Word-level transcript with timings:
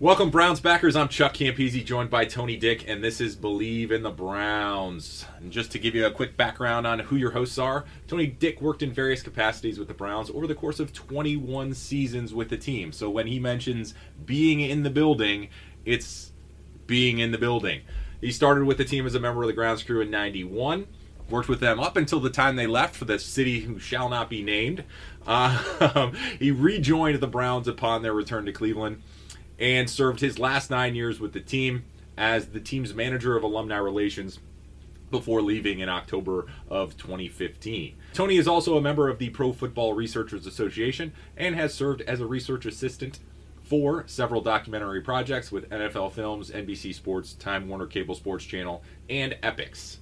Welcome, 0.00 0.30
Browns 0.30 0.60
backers. 0.60 0.96
I'm 0.96 1.08
Chuck 1.08 1.34
Campese, 1.34 1.84
joined 1.84 2.08
by 2.08 2.24
Tony 2.24 2.56
Dick, 2.56 2.88
and 2.88 3.04
this 3.04 3.20
is 3.20 3.36
Bleav 3.36 3.90
in 3.90 4.02
the 4.02 4.10
Browns. 4.10 5.26
And 5.36 5.52
just 5.52 5.70
to 5.72 5.78
give 5.78 5.94
you 5.94 6.06
a 6.06 6.10
quick 6.10 6.38
background 6.38 6.86
on 6.86 7.00
who 7.00 7.16
your 7.16 7.32
hosts 7.32 7.58
are, 7.58 7.84
Tony 8.08 8.26
Dick 8.26 8.62
worked 8.62 8.82
in 8.82 8.94
various 8.94 9.22
capacities 9.22 9.78
with 9.78 9.88
the 9.88 9.94
Browns 9.94 10.30
over 10.30 10.46
the 10.46 10.54
course 10.54 10.80
of 10.80 10.94
21 10.94 11.74
seasons 11.74 12.32
with 12.32 12.48
the 12.48 12.56
team. 12.56 12.92
So 12.92 13.10
when 13.10 13.26
he 13.26 13.38
mentions 13.38 13.92
being 14.24 14.60
in 14.60 14.84
the 14.84 14.88
building, 14.88 15.50
it's 15.84 16.32
being 16.86 17.18
in 17.18 17.30
the 17.30 17.36
building. 17.36 17.82
He 18.22 18.32
started 18.32 18.64
with 18.64 18.78
the 18.78 18.86
team 18.86 19.04
as 19.04 19.14
a 19.14 19.20
member 19.20 19.42
of 19.42 19.48
the 19.48 19.52
grounds 19.52 19.82
crew 19.82 20.00
in 20.00 20.10
91 20.10 20.86
worked 21.28 21.48
with 21.48 21.60
them 21.60 21.78
up 21.78 21.96
until 21.96 22.18
the 22.18 22.30
time 22.30 22.56
they 22.56 22.66
left 22.66 22.96
for 22.96 23.04
the 23.04 23.16
city 23.18 23.60
who 23.60 23.78
shall 23.78 24.08
not 24.08 24.28
be 24.28 24.42
named. 24.42 24.82
Uh, 25.26 26.10
he 26.40 26.50
rejoined 26.50 27.20
the 27.20 27.26
Browns 27.28 27.68
upon 27.68 28.02
their 28.02 28.12
return 28.12 28.46
to 28.46 28.52
Cleveland 28.52 29.00
and 29.60 29.88
served 29.88 30.20
his 30.20 30.38
last 30.38 30.70
nine 30.70 30.94
years 30.94 31.20
with 31.20 31.32
the 31.32 31.40
team 31.40 31.84
as 32.16 32.46
the 32.48 32.60
team's 32.60 32.94
manager 32.94 33.36
of 33.36 33.42
alumni 33.42 33.76
relations 33.76 34.40
before 35.10 35.42
leaving 35.42 35.80
in 35.80 35.88
October 35.88 36.46
of 36.68 36.96
2015. 36.96 37.96
Tony 38.14 38.36
is 38.36 38.48
also 38.48 38.76
a 38.76 38.80
member 38.80 39.08
of 39.08 39.18
the 39.18 39.30
Pro 39.30 39.52
Football 39.52 39.94
Researchers 39.94 40.46
Association 40.46 41.12
and 41.36 41.54
has 41.56 41.74
served 41.74 42.00
as 42.02 42.20
a 42.20 42.26
research 42.26 42.64
assistant 42.64 43.18
for 43.62 44.04
several 44.06 44.40
documentary 44.40 45.00
projects 45.00 45.52
with 45.52 45.68
NFL 45.70 46.12
Films, 46.12 46.50
NBC 46.50 46.94
Sports, 46.94 47.34
Time 47.34 47.68
Warner 47.68 47.86
Cable 47.86 48.14
Sports 48.14 48.44
Channel, 48.44 48.82
and 49.08 49.36
Epix. 49.42 49.98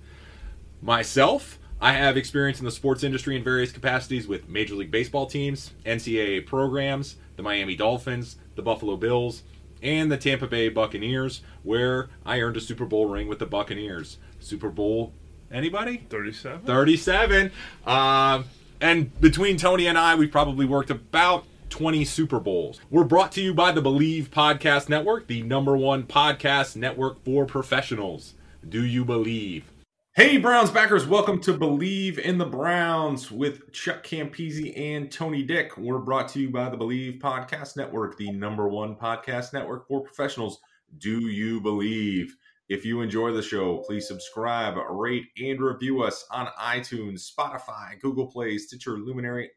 Myself, 0.80 1.58
I 1.80 1.92
have 1.92 2.16
experience 2.16 2.58
in 2.58 2.64
the 2.64 2.72
sports 2.72 3.04
industry 3.04 3.36
in 3.36 3.44
various 3.44 3.70
capacities 3.70 4.26
with 4.26 4.48
Major 4.48 4.74
League 4.74 4.90
Baseball 4.90 5.26
teams, 5.26 5.74
NCAA 5.86 6.44
programs, 6.44 7.16
the 7.36 7.42
Miami 7.44 7.76
Dolphins, 7.76 8.36
the 8.56 8.62
Buffalo 8.62 8.96
Bills, 8.96 9.44
and 9.80 10.10
the 10.10 10.16
Tampa 10.16 10.48
Bay 10.48 10.68
Buccaneers, 10.68 11.42
where 11.62 12.08
I 12.26 12.40
earned 12.40 12.56
a 12.56 12.60
Super 12.60 12.84
Bowl 12.84 13.06
ring 13.06 13.28
with 13.28 13.38
the 13.38 13.46
Buccaneers. 13.46 14.18
Super 14.40 14.70
Bowl, 14.70 15.12
anybody? 15.52 15.98
37. 16.10 16.62
37. 16.62 17.52
Um, 17.86 18.46
and 18.80 19.20
between 19.20 19.56
Tony 19.56 19.86
and 19.86 19.96
I, 19.96 20.16
we've 20.16 20.32
probably 20.32 20.66
worked 20.66 20.90
about 20.90 21.44
20 21.70 22.04
Super 22.04 22.40
Bowls. 22.40 22.80
We're 22.90 23.04
brought 23.04 23.30
to 23.32 23.40
you 23.40 23.54
by 23.54 23.70
the 23.70 23.82
Bleav 23.82 24.30
Podcast 24.30 24.88
Network, 24.88 25.28
the 25.28 25.42
number 25.42 25.76
one 25.76 26.04
podcast 26.04 26.74
network 26.74 27.22
for 27.24 27.46
professionals. 27.46 28.34
Do 28.68 28.84
you 28.84 29.04
believe? 29.04 29.70
Hey, 30.18 30.36
Browns 30.36 30.72
backers, 30.72 31.06
welcome 31.06 31.38
to 31.42 31.54
Bleav 31.54 32.18
in 32.18 32.38
the 32.38 32.44
Browns 32.44 33.30
with 33.30 33.70
Chuck 33.70 34.02
Campese 34.02 34.76
and 34.76 35.12
Tony 35.12 35.44
Dick. 35.44 35.76
We're 35.76 36.00
brought 36.00 36.26
to 36.30 36.40
you 36.40 36.50
by 36.50 36.68
the 36.70 36.76
Bleav 36.76 37.20
Podcast 37.20 37.76
Network, 37.76 38.18
the 38.18 38.32
number 38.32 38.66
one 38.66 38.96
podcast 38.96 39.52
network 39.52 39.86
for 39.86 40.02
professionals. 40.02 40.58
Do 40.98 41.28
you 41.28 41.60
believe? 41.60 42.34
If 42.68 42.84
you 42.84 43.00
enjoy 43.00 43.30
the 43.30 43.42
show, 43.42 43.78
please 43.86 44.08
subscribe, 44.08 44.74
rate, 44.90 45.26
and 45.40 45.60
review 45.60 46.02
us 46.02 46.26
on 46.32 46.48
iTunes, 46.60 47.32
Spotify, 47.32 48.00
Google 48.02 48.26
Play, 48.26 48.58
Stitcher, 48.58 48.98
Luminary, 48.98 49.52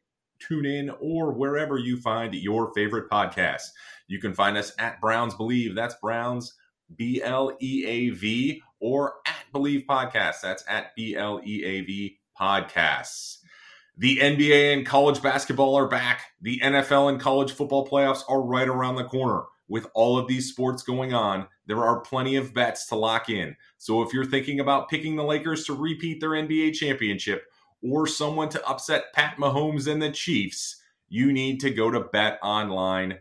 TuneIn, 0.48 0.96
or 1.00 1.34
wherever 1.34 1.80
you 1.80 2.00
find 2.00 2.36
your 2.36 2.72
favorite 2.76 3.10
podcast. 3.10 3.64
You 4.08 4.20
can 4.20 4.36
find 4.36 4.56
us 4.56 4.74
at 4.78 5.02
Browns 5.02 5.34
Bleav. 5.34 5.74
That's 5.74 5.96
Browns, 5.96 6.54
B 6.96 7.20
L 7.24 7.52
E 7.60 7.84
A 7.88 8.10
V, 8.12 8.62
or 8.80 9.16
Bleav 9.52 9.86
Podcasts. 9.86 10.42
That's 10.42 10.64
at 10.68 10.96
B 10.96 11.16
L 11.16 11.42
E 11.46 11.64
A 11.64 11.82
V 11.82 12.20
Podcasts. 12.40 13.38
The 13.98 14.18
NBA 14.18 14.74
and 14.74 14.86
college 14.86 15.22
basketball 15.22 15.76
are 15.76 15.88
back. 15.88 16.22
The 16.42 16.60
NFL 16.60 17.10
and 17.10 17.20
college 17.20 17.52
football 17.52 17.88
playoffs 17.88 18.24
are 18.28 18.42
right 18.42 18.68
around 18.68 18.96
the 18.96 19.04
corner. 19.04 19.44
With 19.68 19.88
all 19.94 20.18
of 20.18 20.28
these 20.28 20.50
sports 20.50 20.82
going 20.84 21.14
on, 21.14 21.48
there 21.68 21.84
are 21.84 22.02
plenty 22.02 22.36
of 22.36 22.54
bets 22.54 22.88
to 22.88 22.96
lock 22.96 23.30
in. 23.30 23.56
So 23.78 24.02
if 24.02 24.14
you're 24.14 24.26
thinking 24.26 24.60
about 24.60 24.90
picking 24.90 25.16
the 25.16 25.24
Lakers 25.24 25.66
to 25.66 25.74
repeat 25.74 26.20
their 26.20 26.32
NBA 26.32 26.74
championship 26.74 27.46
or 27.84 28.08
someone 28.08 28.50
to 28.50 28.68
upset 28.68 29.14
Pat 29.14 29.38
Mahomes 29.38 29.88
and 29.88 30.02
the 30.02 30.12
Chiefs, 30.12 30.82
you 31.10 31.32
need 31.32 31.60
to 31.60 31.70
go 31.70 31.92
to 31.92 32.02
betonline.ag. 32.02 33.20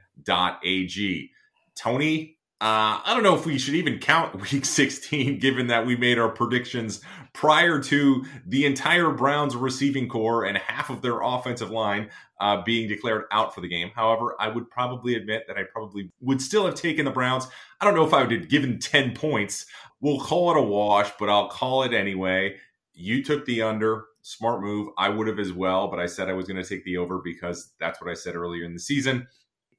Tony, 1.77 2.39
uh, 2.63 3.01
I 3.07 3.15
don't 3.15 3.23
know 3.23 3.35
if 3.35 3.47
we 3.47 3.59
should 3.59 3.75
even 3.75 3.99
count 3.99 4.39
week 4.53 4.67
16, 4.67 5.39
given 5.39 5.69
that 5.69 5.87
we 5.87 5.97
made 5.97 6.19
our 6.19 6.29
predictions 6.29 7.01
prior 7.33 7.81
to 7.85 8.25
the 8.45 8.67
entire 8.67 9.11
Browns 9.11 9.57
receiving 9.57 10.09
corps 10.09 10.45
and 10.45 10.59
half 10.59 10.91
of 10.91 11.01
their 11.01 11.23
offensive 11.23 11.71
line 11.71 12.11
uh, 12.39 12.63
being 12.63 12.87
declared 12.87 13.25
out 13.33 13.55
for 13.55 13.63
the 13.63 13.69
game. 13.69 13.91
However, 13.95 14.37
I 14.39 14.49
would 14.49 14.69
probably 14.71 15.15
admit 15.15 15.45
that 15.49 15.57
I 15.57 15.63
probably 15.63 16.11
would 16.21 16.43
still 16.43 16.67
have 16.67 16.75
taken 16.75 17.07
the 17.07 17.11
Browns. 17.11 17.47
I 17.81 17.87
don't 17.87 17.95
know 17.95 18.07
if 18.07 18.13
I 18.13 18.23
would 18.23 18.33
have 18.33 18.49
given 18.51 18.79
10 18.79 19.15
points. 19.15 19.65
We'll 20.03 20.21
call 20.21 20.51
it 20.51 20.59
a 20.59 20.63
wash, 20.63 21.11
but 21.19 21.31
I'll 21.31 21.49
call 21.49 21.85
it 21.85 21.95
anyway. 21.95 22.57
You 22.93 23.25
took 23.25 23.47
the 23.47 23.63
under. 23.63 24.05
Smart 24.23 24.61
move. 24.61 24.91
I 24.99 25.09
would 25.09 25.29
have 25.29 25.39
as 25.39 25.55
well, 25.55 25.89
but 25.89 25.99
I 25.99 26.05
said 26.05 26.29
I 26.29 26.35
was 26.35 26.47
going 26.47 26.63
to 26.63 26.69
take 26.69 26.85
the 26.85 26.99
over 26.99 27.23
because 27.25 27.73
that's 27.81 28.03
what 28.03 28.11
I 28.11 28.15
said 28.15 28.37
earlier 28.37 28.65
in 28.65 28.75
the 28.75 28.81
season 28.81 29.27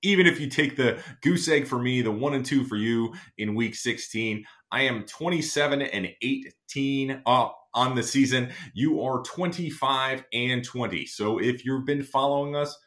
even 0.04 0.26
if 0.26 0.40
you 0.40 0.48
take 0.48 0.76
the 0.76 1.00
goose 1.22 1.48
egg 1.48 1.68
for 1.68 1.80
me, 1.80 2.02
the 2.02 2.12
one 2.12 2.34
and 2.34 2.46
two 2.46 2.64
for 2.64 2.76
you 2.76 3.14
in 3.38 3.56
week 3.56 3.76
16, 3.76 4.46
I 4.72 4.84
am 4.84 5.04
27 5.04 5.82
and 5.82 6.10
18 6.22 7.22
up 7.26 7.58
on 7.74 7.96
the 7.96 8.04
season. 8.04 8.52
You 8.74 9.02
are 9.02 9.22
25 9.24 10.24
and 10.34 10.64
20. 10.64 11.06
So 11.06 11.40
if 11.40 11.66
you've 11.66 11.86
been 11.86 12.04
following 12.04 12.56
us, 12.56 12.78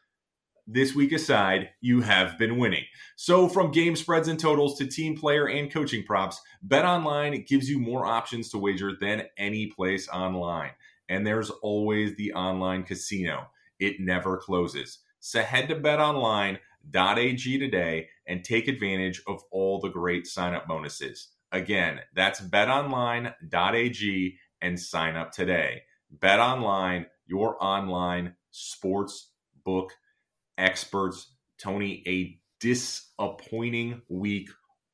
this 0.66 0.94
week 0.94 1.12
aside, 1.12 1.70
you 1.80 2.00
have 2.00 2.38
been 2.38 2.56
winning. 2.56 2.84
So, 3.16 3.48
from 3.48 3.70
game 3.70 3.96
spreads 3.96 4.28
and 4.28 4.40
totals 4.40 4.78
to 4.78 4.86
team 4.86 5.16
player 5.16 5.46
and 5.46 5.70
coaching 5.70 6.04
props, 6.04 6.40
BetOnline 6.66 7.46
gives 7.46 7.68
you 7.68 7.78
more 7.78 8.06
options 8.06 8.48
to 8.50 8.58
wager 8.58 8.92
than 8.98 9.26
any 9.36 9.66
place 9.66 10.08
online. 10.08 10.70
And 11.08 11.26
there's 11.26 11.50
always 11.50 12.16
the 12.16 12.32
online 12.32 12.84
casino, 12.84 13.48
it 13.78 14.00
never 14.00 14.38
closes. 14.38 15.00
So, 15.20 15.42
head 15.42 15.68
to 15.68 15.76
BetOnline 15.76 16.58
betonline.ag 16.90 17.58
today 17.58 18.08
and 18.26 18.44
take 18.44 18.68
advantage 18.68 19.22
of 19.26 19.42
all 19.50 19.80
the 19.80 19.88
great 19.88 20.26
sign 20.26 20.54
up 20.54 20.66
bonuses. 20.66 21.28
Again, 21.52 22.00
that's 22.14 22.40
betonline.ag 22.40 24.36
and 24.60 24.80
sign 24.80 25.16
up 25.16 25.32
today. 25.32 25.82
BetOnline, 26.18 27.06
your 27.26 27.56
online 27.62 28.34
sports 28.50 29.30
book 29.64 29.92
experts. 30.58 31.30
Tony, 31.58 32.02
a 32.06 32.38
disappointing 32.60 34.02
week 34.08 34.48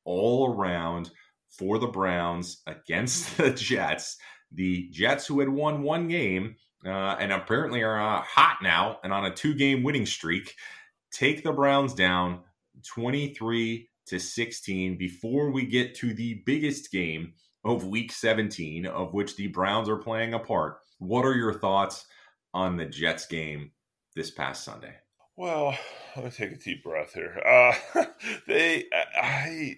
all 0.05 0.53
around 0.53 1.09
for 1.49 1.79
the 1.79 1.87
Browns 1.87 2.61
against 2.67 3.37
the 3.37 3.51
Jets. 3.51 4.17
The 4.51 4.89
Jets, 4.91 5.25
who 5.27 5.39
had 5.39 5.49
won 5.49 5.81
one 5.81 6.07
game 6.07 6.55
uh, 6.85 7.15
and 7.19 7.31
apparently 7.31 7.83
are 7.83 7.99
uh, 7.99 8.21
hot 8.21 8.57
now 8.61 8.99
and 9.03 9.13
on 9.13 9.25
a 9.25 9.31
two 9.33 9.53
game 9.53 9.83
winning 9.83 10.05
streak, 10.05 10.55
take 11.11 11.43
the 11.43 11.51
Browns 11.51 11.93
down 11.93 12.41
23 12.87 13.87
to 14.07 14.19
16 14.19 14.97
before 14.97 15.51
we 15.51 15.65
get 15.65 15.95
to 15.95 16.13
the 16.13 16.41
biggest 16.45 16.91
game 16.91 17.33
of 17.63 17.85
week 17.85 18.11
17, 18.11 18.85
of 18.85 19.13
which 19.13 19.35
the 19.35 19.47
Browns 19.47 19.87
are 19.87 19.97
playing 19.97 20.33
a 20.33 20.39
part. 20.39 20.79
What 20.97 21.25
are 21.25 21.35
your 21.35 21.53
thoughts 21.53 22.05
on 22.53 22.77
the 22.77 22.85
Jets 22.85 23.27
game 23.27 23.71
this 24.15 24.31
past 24.31 24.63
Sunday? 24.63 24.95
Well, 25.37 25.77
let 26.15 26.25
me 26.25 26.31
take 26.31 26.51
a 26.51 26.57
deep 26.57 26.83
breath 26.83 27.13
here. 27.13 27.41
Uh, 27.45 28.03
they, 28.47 28.85
I, 28.93 29.77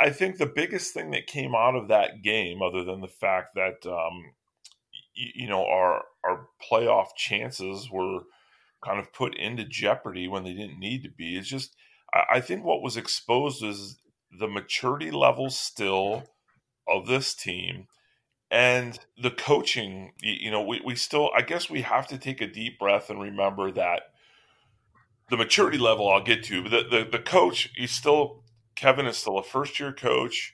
I 0.00 0.10
think 0.10 0.38
the 0.38 0.46
biggest 0.46 0.94
thing 0.94 1.10
that 1.10 1.26
came 1.26 1.54
out 1.54 1.76
of 1.76 1.88
that 1.88 2.22
game, 2.22 2.62
other 2.62 2.84
than 2.84 3.00
the 3.00 3.08
fact 3.08 3.54
that 3.54 3.86
um, 3.86 4.32
you 5.14 5.48
know 5.48 5.64
our 5.64 6.02
our 6.24 6.46
playoff 6.70 7.08
chances 7.16 7.90
were 7.90 8.20
kind 8.84 8.98
of 8.98 9.12
put 9.12 9.36
into 9.36 9.64
jeopardy 9.64 10.28
when 10.28 10.44
they 10.44 10.52
didn't 10.52 10.78
need 10.78 11.02
to 11.04 11.10
be. 11.10 11.36
It's 11.36 11.48
just 11.48 11.76
I 12.12 12.40
think 12.40 12.64
what 12.64 12.82
was 12.82 12.96
exposed 12.96 13.62
is 13.62 13.98
the 14.36 14.48
maturity 14.48 15.10
level 15.10 15.50
still 15.50 16.24
of 16.88 17.06
this 17.06 17.34
team 17.34 17.86
and 18.50 18.98
the 19.20 19.30
coaching. 19.30 20.12
You 20.22 20.50
know 20.50 20.62
we, 20.62 20.80
we 20.84 20.94
still 20.96 21.30
i 21.36 21.42
guess 21.42 21.70
we 21.70 21.82
have 21.82 22.06
to 22.08 22.18
take 22.18 22.40
a 22.40 22.46
deep 22.46 22.78
breath 22.78 23.10
and 23.10 23.20
remember 23.20 23.70
that 23.72 24.02
the 25.30 25.36
maturity 25.36 25.78
level 25.78 26.08
i'll 26.10 26.22
get 26.22 26.42
to 26.44 26.62
but 26.62 26.70
the, 26.70 26.98
the, 27.04 27.08
the 27.12 27.18
coach 27.22 27.70
he's 27.76 27.92
still 27.92 28.42
kevin 28.74 29.06
is 29.06 29.16
still 29.16 29.38
a 29.38 29.42
first 29.44 29.78
year 29.78 29.92
coach 29.92 30.52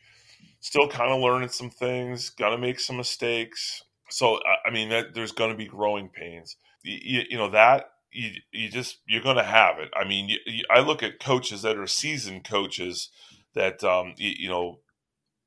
still 0.60 0.88
kind 0.88 1.12
of 1.12 1.20
learning 1.20 1.48
some 1.48 1.70
things 1.70 2.30
gonna 2.30 2.58
make 2.58 2.80
some 2.80 2.96
mistakes. 2.96 3.82
So 4.10 4.40
i 4.66 4.70
mean 4.70 4.88
that 4.90 5.14
there's 5.14 5.32
gonna 5.32 5.56
be 5.56 5.66
growing 5.66 6.08
pains. 6.08 6.56
You, 6.82 7.22
you 7.30 7.38
know 7.38 7.50
that 7.50 7.90
you, 8.12 8.30
you 8.52 8.68
just 8.68 8.98
you're 9.06 9.22
gonna 9.22 9.44
have 9.44 9.78
it 9.78 9.90
i 9.94 10.06
mean 10.06 10.28
you, 10.28 10.38
you, 10.46 10.64
i 10.70 10.80
look 10.80 11.02
at 11.02 11.20
coaches 11.20 11.62
that 11.62 11.76
are 11.76 11.86
seasoned 11.86 12.44
coaches 12.44 13.10
that 13.56 13.82
um, 13.82 14.12
you, 14.16 14.32
you, 14.38 14.48
know 14.48 14.78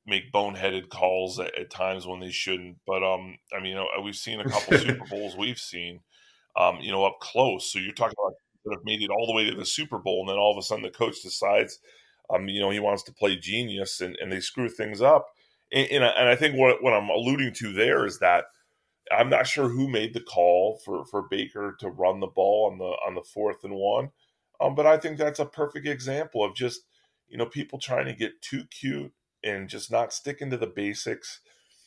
make 0.06 0.32
boneheaded 0.32 0.88
calls 0.88 1.38
at, 1.38 1.56
at, 1.56 1.70
times 1.70 2.06
when 2.06 2.20
they 2.20 2.30
shouldn't. 2.30 2.76
But 2.86 3.02
um, 3.02 3.38
I 3.56 3.60
mean, 3.60 3.70
you 3.70 3.74
know, 3.76 3.86
we've 4.02 4.16
seen 4.16 4.40
a 4.40 4.48
couple 4.48 4.76
Super 4.78 5.06
Bowls 5.08 5.36
we've 5.36 5.58
seen, 5.58 6.00
um, 6.56 6.78
you 6.80 6.90
know, 6.90 7.04
up 7.04 7.20
close. 7.20 7.72
So 7.72 7.78
you're 7.78 7.94
talking 7.94 8.16
about 8.22 8.34
that 8.64 8.74
have 8.74 8.84
made 8.84 9.02
it 9.02 9.10
all 9.10 9.26
the 9.26 9.32
way 9.32 9.48
to 9.48 9.56
the 9.56 9.64
Super 9.64 9.98
Bowl, 9.98 10.20
and 10.20 10.28
then 10.28 10.36
all 10.36 10.52
of 10.52 10.58
a 10.58 10.62
sudden 10.62 10.82
the 10.82 10.90
coach 10.90 11.22
decides, 11.22 11.78
um, 12.28 12.48
you 12.48 12.60
know, 12.60 12.70
he 12.70 12.80
wants 12.80 13.02
to 13.04 13.12
play 13.12 13.36
genius, 13.36 14.00
and, 14.02 14.16
and 14.20 14.30
they 14.30 14.40
screw 14.40 14.68
things 14.68 15.00
up. 15.00 15.28
And, 15.72 15.88
and, 15.90 16.04
I, 16.04 16.08
and 16.08 16.28
I 16.28 16.36
think 16.36 16.56
what 16.56 16.82
what 16.82 16.92
I'm 16.92 17.08
alluding 17.08 17.54
to 17.54 17.72
there 17.72 18.04
is 18.04 18.18
that. 18.18 18.44
I'm 19.10 19.30
not 19.30 19.46
sure 19.46 19.68
who 19.68 19.88
made 19.88 20.14
the 20.14 20.20
call 20.20 20.80
for, 20.84 21.04
for 21.04 21.22
Baker 21.22 21.76
to 21.80 21.88
run 21.90 22.20
the 22.20 22.26
ball 22.26 22.70
on 22.70 22.78
the 22.78 22.84
on 22.84 23.14
the 23.14 23.22
fourth 23.22 23.64
and 23.64 23.74
one, 23.74 24.10
um, 24.60 24.74
but 24.74 24.86
I 24.86 24.96
think 24.96 25.18
that's 25.18 25.40
a 25.40 25.46
perfect 25.46 25.86
example 25.86 26.44
of 26.44 26.54
just 26.54 26.82
you 27.30 27.38
know, 27.38 27.46
people 27.46 27.78
trying 27.78 28.06
to 28.06 28.12
get 28.12 28.42
too 28.42 28.64
cute 28.64 29.12
and 29.42 29.68
just 29.68 29.90
not 29.90 30.12
sticking 30.12 30.50
to 30.50 30.56
the 30.56 30.66
basics. 30.66 31.40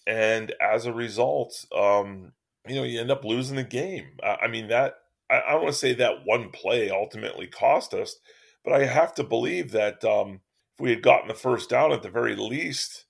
And 0.08 0.54
as 0.60 0.86
a 0.86 0.94
result, 0.94 1.66
um, 1.76 2.32
you 2.68 2.76
know, 2.76 2.84
you 2.84 3.00
end 3.00 3.12
up 3.12 3.26
losing 3.26 3.58
the 3.58 3.64
game. 3.64 4.18
I, 4.24 4.38
I 4.44 4.48
mean, 4.48 4.70
that, 4.70 4.96
I, 5.30 5.36
I 5.36 5.56
want 5.56 5.68
to 5.68 5.74
say 5.74 5.94
that 5.96 6.26
one 6.26 6.50
play 6.50 6.90
ultimately 6.90 7.48
cost 7.48 7.94
us, 7.94 8.16
but 8.64 8.74
I 8.74 8.86
have 8.86 9.14
to 9.16 9.24
believe 9.24 9.72
that 9.72 10.04
um, 10.06 10.40
if 10.76 10.80
we 10.80 10.90
had 10.90 11.04
gotten 11.04 11.28
the 11.28 11.34
first 11.34 11.70
down 11.70 11.92
at 11.92 12.02
the 12.02 12.10
very 12.10 12.36
least, 12.36 13.06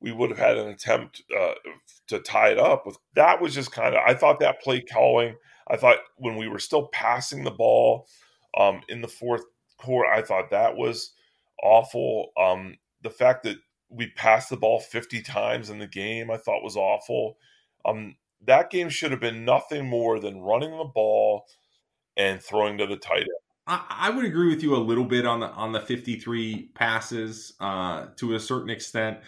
we 0.00 0.12
would 0.12 0.30
have 0.30 0.38
had 0.38 0.58
an 0.58 0.68
attempt 0.68 1.22
uh, 1.38 1.54
to 2.08 2.20
tie 2.20 2.50
it 2.50 2.58
up. 2.58 2.86
With 2.86 2.96
that 3.14 3.40
was 3.40 3.54
just 3.54 3.72
kind 3.72 3.94
of 3.94 4.00
I 4.06 4.14
thought 4.14 4.40
that 4.40 4.62
play 4.62 4.80
calling. 4.80 5.36
I 5.68 5.76
thought 5.76 5.98
when 6.16 6.36
we 6.36 6.48
were 6.48 6.58
still 6.58 6.88
passing 6.88 7.44
the 7.44 7.50
ball 7.50 8.06
um, 8.56 8.82
in 8.88 9.00
the 9.00 9.08
fourth 9.08 9.42
quarter, 9.78 10.10
I 10.10 10.22
thought 10.22 10.50
that 10.50 10.76
was 10.76 11.12
awful. 11.62 12.30
Um, 12.38 12.76
the 13.02 13.10
fact 13.10 13.42
that 13.44 13.56
we 13.88 14.10
passed 14.10 14.50
the 14.50 14.56
ball 14.56 14.80
50 14.80 15.22
times 15.22 15.70
in 15.70 15.78
the 15.78 15.86
game, 15.86 16.30
I 16.30 16.36
thought 16.36 16.62
was 16.62 16.76
awful. 16.76 17.38
Um, 17.84 18.16
that 18.44 18.70
game 18.70 18.88
should 18.88 19.10
have 19.10 19.20
been 19.20 19.44
nothing 19.44 19.86
more 19.86 20.20
than 20.20 20.40
running 20.40 20.76
the 20.76 20.84
ball 20.84 21.46
and 22.16 22.40
throwing 22.40 22.78
to 22.78 22.86
the 22.86 22.96
tight 22.96 23.20
end. 23.20 23.28
I, 23.68 24.10
would 24.10 24.24
agree 24.24 24.48
with 24.48 24.62
you 24.62 24.76
a 24.76 24.78
little 24.78 25.04
bit 25.04 25.26
on 25.26 25.40
the 25.40 25.48
on 25.48 25.72
the 25.72 25.80
53 25.80 26.70
passes 26.74 27.54
uh, 27.58 28.06
to 28.14 28.36
a 28.36 28.40
certain 28.40 28.70
extent. 28.70 29.18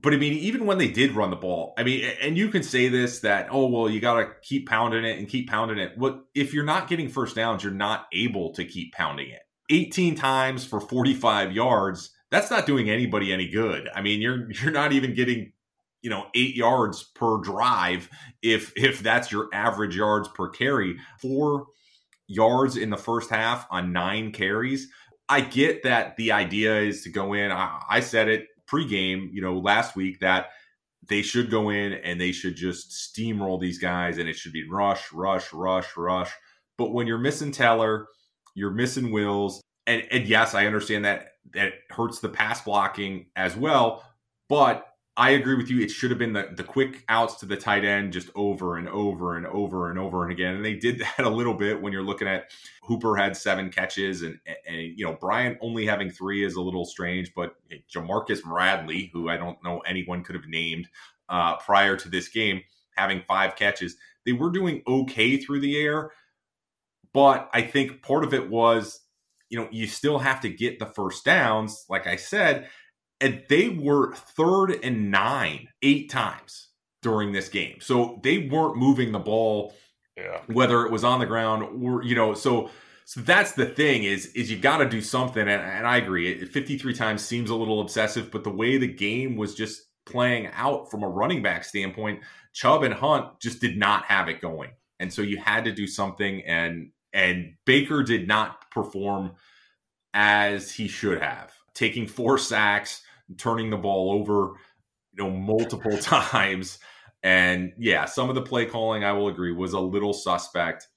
But 0.00 0.14
I 0.14 0.16
mean, 0.16 0.32
even 0.32 0.64
when 0.64 0.78
they 0.78 0.88
did 0.88 1.12
run 1.12 1.30
the 1.30 1.36
ball, 1.36 1.74
I 1.76 1.82
mean, 1.82 2.04
and 2.20 2.36
you 2.36 2.48
can 2.48 2.62
say 2.62 2.88
this 2.88 3.20
that, 3.20 3.48
oh, 3.50 3.66
well, 3.66 3.90
you 3.90 4.00
got 4.00 4.14
to 4.14 4.30
keep 4.42 4.68
pounding 4.68 5.04
it 5.04 5.18
and 5.18 5.28
keep 5.28 5.50
pounding 5.50 5.78
it. 5.78 5.96
What 5.96 6.24
if 6.34 6.54
you're 6.54 6.64
not 6.64 6.88
getting 6.88 7.08
first 7.08 7.36
downs, 7.36 7.62
you're 7.62 7.72
not 7.72 8.06
able 8.12 8.52
to 8.54 8.64
keep 8.64 8.92
pounding 8.94 9.28
it. 9.28 9.42
18 9.70 10.14
times 10.14 10.64
for 10.64 10.80
45 10.80 11.52
yards, 11.52 12.10
that's 12.30 12.50
not 12.50 12.66
doing 12.66 12.90
anybody 12.90 13.32
any 13.32 13.48
good. 13.48 13.88
I 13.94 14.00
mean, 14.00 14.20
you're 14.20 14.50
you're 14.52 14.72
not 14.72 14.92
even 14.92 15.14
getting, 15.14 15.52
you 16.00 16.10
know, 16.10 16.26
8 16.34 16.56
yards 16.56 17.02
per 17.02 17.38
drive 17.38 18.08
if 18.42 18.72
if 18.76 19.00
that's 19.02 19.30
your 19.30 19.48
average 19.52 19.94
yards 19.94 20.28
per 20.28 20.48
carry. 20.48 20.96
4 21.20 21.66
yards 22.28 22.78
in 22.78 22.88
the 22.88 22.96
first 22.96 23.28
half 23.28 23.66
on 23.70 23.92
9 23.92 24.32
carries. 24.32 24.88
I 25.28 25.42
get 25.42 25.82
that 25.84 26.16
the 26.16 26.32
idea 26.32 26.80
is 26.80 27.02
to 27.02 27.10
go 27.10 27.34
in. 27.34 27.52
I, 27.52 27.80
I 27.88 28.00
said 28.00 28.28
it 28.28 28.46
pregame, 28.72 29.28
you 29.32 29.42
know, 29.42 29.58
last 29.58 29.96
week 29.96 30.20
that 30.20 30.46
they 31.08 31.22
should 31.22 31.50
go 31.50 31.70
in 31.70 31.92
and 31.92 32.20
they 32.20 32.32
should 32.32 32.56
just 32.56 32.90
steamroll 32.90 33.60
these 33.60 33.78
guys 33.78 34.18
and 34.18 34.28
it 34.28 34.36
should 34.36 34.52
be 34.52 34.68
rush, 34.68 35.12
rush, 35.12 35.52
rush, 35.52 35.96
rush. 35.96 36.30
But 36.78 36.92
when 36.92 37.06
you're 37.06 37.18
missing 37.18 37.50
Teller, 37.50 38.06
you're 38.54 38.70
missing 38.70 39.10
Wills, 39.10 39.60
and, 39.86 40.04
and 40.10 40.26
yes, 40.26 40.54
I 40.54 40.66
understand 40.66 41.04
that 41.04 41.28
that 41.54 41.72
hurts 41.90 42.20
the 42.20 42.28
pass 42.28 42.60
blocking 42.62 43.26
as 43.34 43.56
well. 43.56 44.04
But 44.48 44.86
I 45.14 45.30
agree 45.30 45.56
with 45.56 45.70
you. 45.70 45.80
It 45.80 45.90
should 45.90 46.10
have 46.10 46.18
been 46.18 46.32
the, 46.32 46.48
the 46.56 46.64
quick 46.64 47.04
outs 47.08 47.34
to 47.36 47.46
the 47.46 47.56
tight 47.56 47.84
end 47.84 48.14
just 48.14 48.30
over 48.34 48.78
and 48.78 48.88
over 48.88 49.36
and 49.36 49.46
over 49.46 49.90
and 49.90 49.98
over 49.98 50.22
and 50.22 50.32
again. 50.32 50.54
And 50.54 50.64
they 50.64 50.74
did 50.74 51.00
that 51.18 51.26
a 51.26 51.28
little 51.28 51.54
bit 51.54 51.80
when 51.80 51.92
you're 51.92 52.02
looking 52.02 52.28
at 52.28 52.50
Hooper 52.82 53.16
had 53.16 53.36
seven 53.36 53.70
catches 53.70 54.22
and, 54.22 54.38
and 54.66 54.98
you 54.98 55.04
know, 55.04 55.12
Bryant 55.12 55.58
only 55.60 55.84
having 55.84 56.10
three 56.10 56.44
is 56.44 56.54
a 56.54 56.62
little 56.62 56.86
strange, 56.86 57.32
but 57.34 57.56
Ja'Marcus 57.94 58.42
Bradley, 58.42 59.10
who 59.12 59.28
I 59.28 59.36
don't 59.36 59.62
know 59.62 59.80
anyone 59.80 60.24
could 60.24 60.34
have 60.34 60.48
named 60.48 60.88
uh, 61.28 61.56
prior 61.56 61.96
to 61.96 62.08
this 62.08 62.28
game, 62.28 62.62
having 62.96 63.22
five 63.28 63.54
catches, 63.54 63.96
they 64.24 64.32
were 64.32 64.50
doing 64.50 64.82
okay 64.86 65.36
through 65.36 65.60
the 65.60 65.78
air. 65.78 66.12
But 67.12 67.50
I 67.52 67.60
think 67.60 68.00
part 68.00 68.24
of 68.24 68.32
it 68.32 68.48
was, 68.48 69.00
you 69.50 69.58
know, 69.58 69.68
you 69.70 69.86
still 69.86 70.18
have 70.18 70.40
to 70.40 70.48
get 70.48 70.78
the 70.78 70.86
first 70.86 71.26
downs, 71.26 71.84
like 71.90 72.06
I 72.06 72.16
said, 72.16 72.70
and 73.22 73.42
they 73.48 73.68
were 73.68 74.14
third 74.14 74.78
and 74.82 75.10
nine 75.10 75.68
eight 75.82 76.10
times 76.10 76.68
during 77.00 77.32
this 77.32 77.48
game. 77.48 77.78
So 77.80 78.20
they 78.22 78.38
weren't 78.38 78.76
moving 78.76 79.12
the 79.12 79.18
ball, 79.18 79.74
yeah. 80.16 80.40
whether 80.46 80.84
it 80.84 80.92
was 80.92 81.04
on 81.04 81.20
the 81.20 81.26
ground 81.26 81.82
or, 81.82 82.02
you 82.02 82.14
know, 82.14 82.34
so 82.34 82.70
so 83.04 83.20
that's 83.20 83.52
the 83.52 83.66
thing 83.66 84.04
is 84.04 84.26
is 84.26 84.50
you 84.50 84.56
got 84.56 84.78
to 84.78 84.88
do 84.88 85.02
something 85.02 85.42
and, 85.42 85.50
and 85.50 85.88
i 85.88 85.96
agree 85.96 86.30
it, 86.30 86.48
53 86.48 86.94
times 86.94 87.20
seems 87.20 87.50
a 87.50 87.54
little 87.54 87.80
obsessive 87.80 88.30
but 88.30 88.44
the 88.44 88.50
way 88.50 88.78
the 88.78 88.86
game 88.86 89.36
was 89.36 89.56
just 89.56 89.82
playing 90.06 90.48
out 90.54 90.88
from 90.88 91.02
a 91.02 91.08
running 91.08 91.42
back 91.42 91.64
standpoint 91.64 92.20
chubb 92.52 92.84
and 92.84 92.94
hunt 92.94 93.26
just 93.40 93.60
did 93.60 93.76
not 93.76 94.04
have 94.04 94.28
it 94.28 94.40
going 94.40 94.70
and 95.00 95.12
so 95.12 95.20
you 95.20 95.36
had 95.36 95.64
to 95.64 95.72
do 95.72 95.88
something 95.88 96.42
and 96.46 96.92
and 97.12 97.54
Baker 97.66 98.02
did 98.02 98.26
not 98.26 98.70
perform 98.70 99.32
as 100.14 100.72
he 100.72 100.88
should 100.88 101.20
have, 101.20 101.52
taking 101.74 102.06
four 102.06 102.38
sacks, 102.38 103.02
turning 103.38 103.70
the 103.70 103.76
ball 103.76 104.12
over, 104.12 104.52
you 105.12 105.24
know, 105.24 105.30
multiple 105.30 105.98
times. 106.00 106.78
And 107.22 107.72
yeah, 107.78 108.04
some 108.04 108.28
of 108.28 108.34
the 108.34 108.42
play 108.42 108.66
calling, 108.66 109.04
I 109.04 109.12
will 109.12 109.28
agree, 109.28 109.52
was 109.52 109.72
a 109.72 109.80
little 109.80 110.12
suspect. 110.12 110.88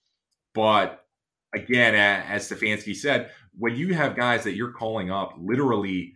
But 0.53 1.05
again, 1.53 1.95
as 1.95 2.49
Stefanski 2.49 2.95
said, 2.95 3.31
when 3.57 3.75
you 3.75 3.93
have 3.93 4.15
guys 4.15 4.43
that 4.43 4.55
you're 4.55 4.71
calling 4.71 5.11
up 5.11 5.33
literally 5.37 6.15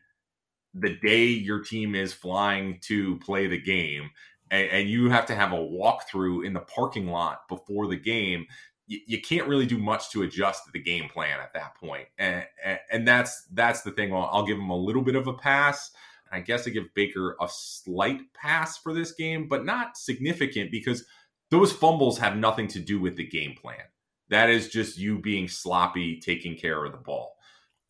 the 0.73 0.95
day 0.97 1.25
your 1.25 1.63
team 1.63 1.95
is 1.95 2.13
flying 2.13 2.79
to 2.81 3.17
play 3.19 3.47
the 3.47 3.59
game, 3.59 4.09
and, 4.51 4.67
and 4.69 4.89
you 4.89 5.09
have 5.09 5.25
to 5.27 5.35
have 5.35 5.51
a 5.51 5.57
walkthrough 5.57 6.45
in 6.45 6.53
the 6.53 6.59
parking 6.59 7.07
lot 7.07 7.47
before 7.47 7.87
the 7.87 7.95
game, 7.95 8.45
you, 8.87 8.99
you 9.05 9.21
can't 9.21 9.47
really 9.47 9.65
do 9.65 9.77
much 9.77 10.09
to 10.11 10.23
adjust 10.23 10.63
the 10.73 10.79
game 10.79 11.07
plan 11.09 11.39
at 11.39 11.53
that 11.53 11.75
point. 11.75 12.07
And, 12.17 12.45
and, 12.63 12.79
and 12.91 13.07
that's 13.07 13.45
that's 13.53 13.81
the 13.81 13.91
thing. 13.91 14.13
I'll, 14.13 14.29
I'll 14.31 14.45
give 14.45 14.57
him 14.57 14.69
a 14.69 14.75
little 14.75 15.03
bit 15.03 15.15
of 15.15 15.27
a 15.27 15.33
pass. 15.33 15.91
I 16.31 16.39
guess 16.39 16.67
I 16.67 16.71
give 16.71 16.93
Baker 16.95 17.35
a 17.41 17.47
slight 17.49 18.21
pass 18.33 18.77
for 18.77 18.93
this 18.93 19.11
game, 19.13 19.47
but 19.47 19.65
not 19.65 19.97
significant 19.97 20.71
because 20.71 21.05
those 21.51 21.71
fumbles 21.71 22.17
have 22.19 22.37
nothing 22.37 22.67
to 22.69 22.79
do 22.79 22.99
with 22.99 23.15
the 23.15 23.27
game 23.27 23.55
plan. 23.59 23.83
That 24.29 24.49
is 24.49 24.69
just 24.69 24.97
you 24.97 25.19
being 25.19 25.47
sloppy, 25.47 26.19
taking 26.19 26.55
care 26.55 26.85
of 26.85 26.91
the 26.91 26.99
ball. 26.99 27.35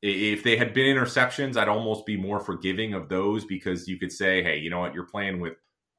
If 0.02 0.44
they 0.44 0.56
had 0.56 0.74
been 0.74 0.96
interceptions, 0.96 1.58
I'd 1.58 1.68
almost 1.68 2.06
be 2.06 2.16
more 2.16 2.40
forgiving 2.40 2.94
of 2.94 3.10
those 3.10 3.44
because 3.44 3.88
you 3.88 3.98
could 3.98 4.14
say, 4.14 4.42
hey, 4.42 4.58
you 4.58 4.70
know 4.70 4.80
what, 4.80 4.94
you're 4.94 5.04
playing 5.04 5.42
with 5.42 5.56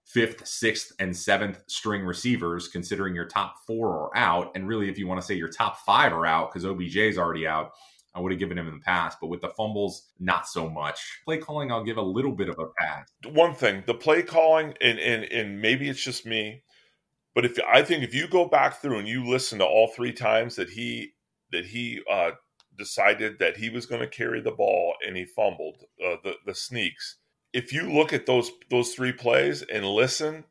fifth, 0.06 0.46
sixth, 0.46 0.92
and 0.98 1.14
seventh 1.14 1.62
string 1.66 2.04
receivers, 2.04 2.68
considering 2.68 3.14
your 3.14 3.26
top 3.26 3.56
four 3.66 3.88
are 3.88 4.16
out. 4.16 4.52
And 4.54 4.66
really, 4.66 4.88
if 4.88 4.98
you 4.98 5.06
want 5.06 5.20
to 5.20 5.26
say 5.26 5.34
your 5.34 5.50
top 5.50 5.78
five 5.80 6.12
are 6.12 6.26
out 6.26 6.50
because 6.50 6.64
OBJ 6.64 6.96
is 6.96 7.18
already 7.18 7.46
out, 7.46 7.72
I 8.14 8.20
would 8.20 8.32
have 8.32 8.38
given 8.38 8.58
him 8.58 8.66
in 8.66 8.74
the 8.74 8.80
past. 8.80 9.18
But 9.20 9.28
with 9.28 9.40
the 9.40 9.50
fumbles, 9.50 10.08
not 10.18 10.48
so 10.48 10.68
much. 10.68 11.20
Play 11.24 11.38
calling, 11.38 11.70
I'll 11.70 11.84
give 11.84 11.96
a 11.96 12.02
little 12.02 12.32
bit 12.32 12.48
of 12.48 12.58
a 12.58 12.66
pass. 12.78 13.08
One 13.32 13.54
thing, 13.54 13.84
the 13.86 13.94
play 13.94 14.22
calling, 14.22 14.74
and 14.80 14.98
and 14.98 15.24
and 15.24 15.60
maybe 15.60 15.88
it's 15.88 16.02
just 16.02 16.26
me, 16.26 16.62
but 17.34 17.44
if 17.44 17.58
I 17.72 17.82
think 17.82 18.02
if 18.02 18.14
you 18.14 18.28
go 18.28 18.46
back 18.46 18.80
through 18.80 18.98
and 18.98 19.08
you 19.08 19.24
listen 19.24 19.58
to 19.58 19.66
all 19.66 19.88
three 19.88 20.12
times 20.12 20.56
that 20.56 20.70
he 20.70 21.12
that 21.52 21.66
he 21.66 22.00
uh, 22.10 22.32
decided 22.76 23.38
that 23.38 23.56
he 23.56 23.70
was 23.70 23.86
going 23.86 24.00
to 24.00 24.08
carry 24.08 24.40
the 24.40 24.52
ball 24.52 24.94
and 25.06 25.16
he 25.16 25.24
fumbled 25.24 25.84
uh, 26.04 26.16
the 26.24 26.34
the 26.46 26.54
sneaks 26.54 27.16
if 27.52 27.72
you 27.72 27.92
look 27.92 28.12
at 28.12 28.26
those 28.26 28.50
those 28.70 28.94
three 28.94 29.12
plays 29.12 29.62
and 29.62 29.84
listen, 29.84 30.44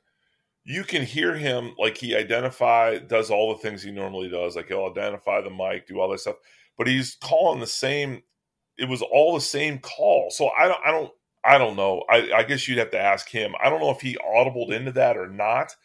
you 0.65 0.83
can 0.83 1.03
hear 1.03 1.35
him 1.35 1.73
like 1.77 1.97
he 1.97 2.15
identify 2.15 2.97
does 2.97 3.29
all 3.31 3.53
the 3.53 3.59
things 3.59 3.81
he 3.81 3.91
normally 3.91 4.29
does. 4.29 4.55
Like 4.55 4.67
he'll 4.67 4.85
identify 4.85 5.41
the 5.41 5.49
mic, 5.49 5.87
do 5.87 5.99
all 5.99 6.09
this 6.09 6.23
stuff, 6.23 6.35
but 6.79 6.87
he's 6.87 7.17
calling 7.21 7.59
the 7.59 7.67
same. 7.67 8.23
It 8.77 8.89
was 8.89 9.03
all 9.03 9.35
the 9.35 9.41
same 9.41 9.77
call. 9.77 10.31
So 10.31 10.49
I 10.57 10.67
don't. 10.67 10.79
I 10.83 10.91
don't. 10.91 11.11
I 11.43 11.57
don't 11.57 11.75
know. 11.75 12.03
I, 12.09 12.31
I 12.33 12.43
guess 12.43 12.67
you'd 12.67 12.79
have 12.79 12.91
to 12.91 12.99
ask 12.99 13.29
him. 13.29 13.53
I 13.63 13.69
don't 13.69 13.81
know 13.81 13.91
if 13.91 14.01
he 14.01 14.17
audibled 14.17 14.71
into 14.71 14.91
that 14.93 15.15
or 15.15 15.27
not. 15.29 15.75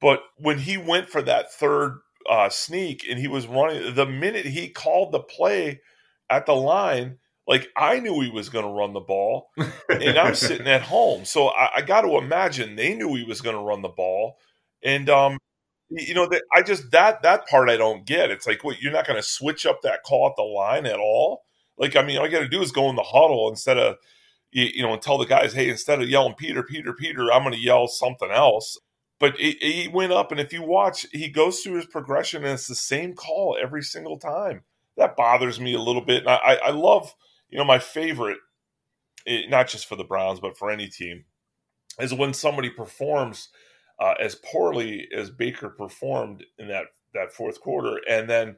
But 0.00 0.20
when 0.36 0.58
he 0.58 0.76
went 0.76 1.08
for 1.08 1.22
that 1.22 1.52
third 1.52 1.98
uh, 2.28 2.48
sneak 2.48 3.04
and 3.08 3.18
he 3.18 3.26
was 3.26 3.46
running, 3.46 3.94
the 3.94 4.06
minute 4.06 4.46
he 4.46 4.68
called 4.68 5.12
the 5.12 5.20
play 5.20 5.80
at 6.30 6.46
the 6.46 6.54
line, 6.54 7.18
like 7.48 7.68
I 7.76 7.98
knew 7.98 8.20
he 8.20 8.30
was 8.30 8.48
going 8.48 8.64
to 8.64 8.70
run 8.70 8.92
the 8.92 9.00
ball, 9.00 9.50
and 9.88 10.18
I'm 10.18 10.34
sitting 10.34 10.68
at 10.68 10.82
home, 10.82 11.24
so 11.24 11.48
I, 11.48 11.76
I 11.76 11.82
got 11.82 12.02
to 12.02 12.16
imagine 12.18 12.76
they 12.76 12.94
knew 12.94 13.14
he 13.14 13.24
was 13.24 13.40
going 13.40 13.56
to 13.56 13.62
run 13.62 13.82
the 13.82 13.88
ball, 13.88 14.36
and 14.84 15.08
um, 15.08 15.38
you 15.90 16.14
know 16.14 16.26
that 16.28 16.42
I 16.54 16.62
just 16.62 16.90
that 16.90 17.22
that 17.22 17.46
part 17.48 17.70
I 17.70 17.76
don't 17.76 18.06
get. 18.06 18.30
It's 18.30 18.46
like, 18.46 18.64
what 18.64 18.80
you're 18.80 18.92
not 18.92 19.06
going 19.06 19.16
to 19.18 19.22
switch 19.22 19.66
up 19.66 19.82
that 19.82 20.02
call 20.02 20.28
at 20.28 20.36
the 20.36 20.42
line 20.42 20.86
at 20.86 20.98
all? 20.98 21.42
Like, 21.76 21.96
I 21.96 22.02
mean, 22.02 22.18
all 22.18 22.26
you 22.26 22.32
got 22.32 22.40
to 22.40 22.48
do 22.48 22.62
is 22.62 22.72
go 22.72 22.90
in 22.90 22.96
the 22.96 23.02
huddle 23.02 23.48
instead 23.48 23.78
of 23.78 23.96
you, 24.50 24.82
know, 24.82 24.94
and 24.94 25.02
tell 25.02 25.18
the 25.18 25.26
guys, 25.26 25.52
hey, 25.52 25.68
instead 25.68 26.00
of 26.00 26.08
yelling 26.08 26.34
Peter, 26.34 26.62
Peter, 26.62 26.92
Peter, 26.94 27.30
I'm 27.30 27.42
going 27.42 27.54
to 27.54 27.60
yell 27.60 27.86
something 27.86 28.30
else. 28.30 28.78
But 29.20 29.36
he, 29.36 29.56
he 29.60 29.88
went 29.88 30.12
up, 30.12 30.30
and 30.30 30.40
if 30.40 30.52
you 30.52 30.62
watch, 30.62 31.06
he 31.12 31.28
goes 31.28 31.60
through 31.60 31.76
his 31.76 31.86
progression, 31.86 32.44
and 32.44 32.54
it's 32.54 32.66
the 32.66 32.74
same 32.74 33.14
call 33.14 33.58
every 33.60 33.82
single 33.82 34.18
time. 34.18 34.62
That 34.96 35.16
bothers 35.16 35.60
me 35.60 35.74
a 35.74 35.80
little 35.80 36.04
bit. 36.04 36.20
And 36.22 36.30
I, 36.30 36.58
I 36.64 36.70
love 36.70 37.14
you 37.48 37.58
know, 37.58 37.64
my 37.64 37.78
favorite, 37.78 38.38
eh, 39.26 39.42
not 39.48 39.68
just 39.68 39.86
for 39.86 39.96
the 39.96 40.04
Browns, 40.04 40.40
but 40.40 40.56
for 40.56 40.70
any 40.70 40.88
team, 40.88 41.24
is 41.98 42.14
when 42.14 42.34
somebody 42.34 42.70
performs 42.70 43.48
uh, 44.00 44.14
as 44.20 44.36
poorly 44.36 45.08
as 45.14 45.30
Baker 45.30 45.68
performed 45.70 46.44
in 46.58 46.68
that 46.68 46.86
that 47.14 47.32
fourth 47.32 47.60
quarter, 47.60 48.00
and 48.08 48.28
then 48.28 48.56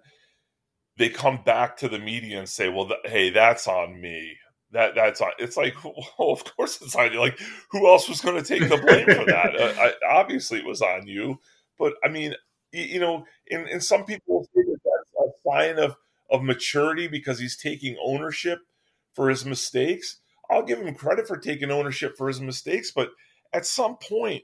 they 0.97 1.09
come 1.09 1.43
back 1.45 1.77
to 1.79 1.89
the 1.89 1.99
media 1.99 2.39
and 2.39 2.49
say, 2.49 2.69
"Well, 2.69 2.89
th- 2.89 3.01
hey, 3.05 3.31
that's 3.31 3.67
on 3.67 4.01
me." 4.01 4.37
That 4.73 4.95
that's 4.95 5.21
on. 5.21 5.31
It's 5.39 5.57
like, 5.57 5.83
well, 5.85 6.31
of 6.31 6.45
course 6.57 6.81
it's 6.83 6.95
on 6.95 7.13
you. 7.13 7.21
Like, 7.21 7.39
who 7.71 7.89
else 7.89 8.09
was 8.09 8.21
going 8.21 8.43
to 8.43 8.47
take 8.47 8.69
the 8.69 8.77
blame 8.77 9.07
for 9.07 9.25
that? 9.27 9.55
Uh, 9.61 9.75
I, 9.79 9.93
obviously, 10.09 10.59
it 10.59 10.67
was 10.67 10.83
on 10.83 11.07
you. 11.07 11.41
But 11.79 11.95
I 12.05 12.09
mean, 12.09 12.35
you, 12.73 12.83
you 12.85 13.01
know, 13.01 13.25
and, 13.51 13.67
and 13.69 13.83
some 13.83 14.05
people 14.05 14.45
say 14.55 14.63
that 14.63 14.79
that's 14.85 15.27
a 15.27 15.51
sign 15.51 15.79
of 15.79 15.97
of 16.31 16.43
maturity 16.43 17.09
because 17.09 17.39
he's 17.39 17.57
taking 17.57 17.97
ownership 18.05 18.61
for 19.15 19.29
his 19.29 19.45
mistakes. 19.45 20.19
I'll 20.51 20.63
give 20.63 20.81
him 20.81 20.95
credit 20.95 21.27
for 21.27 21.37
taking 21.37 21.71
ownership 21.71 22.17
for 22.17 22.29
his 22.29 22.41
mistakes, 22.41 22.91
but 22.91 23.11
at 23.53 23.67
some 23.67 23.97
point, 23.97 24.43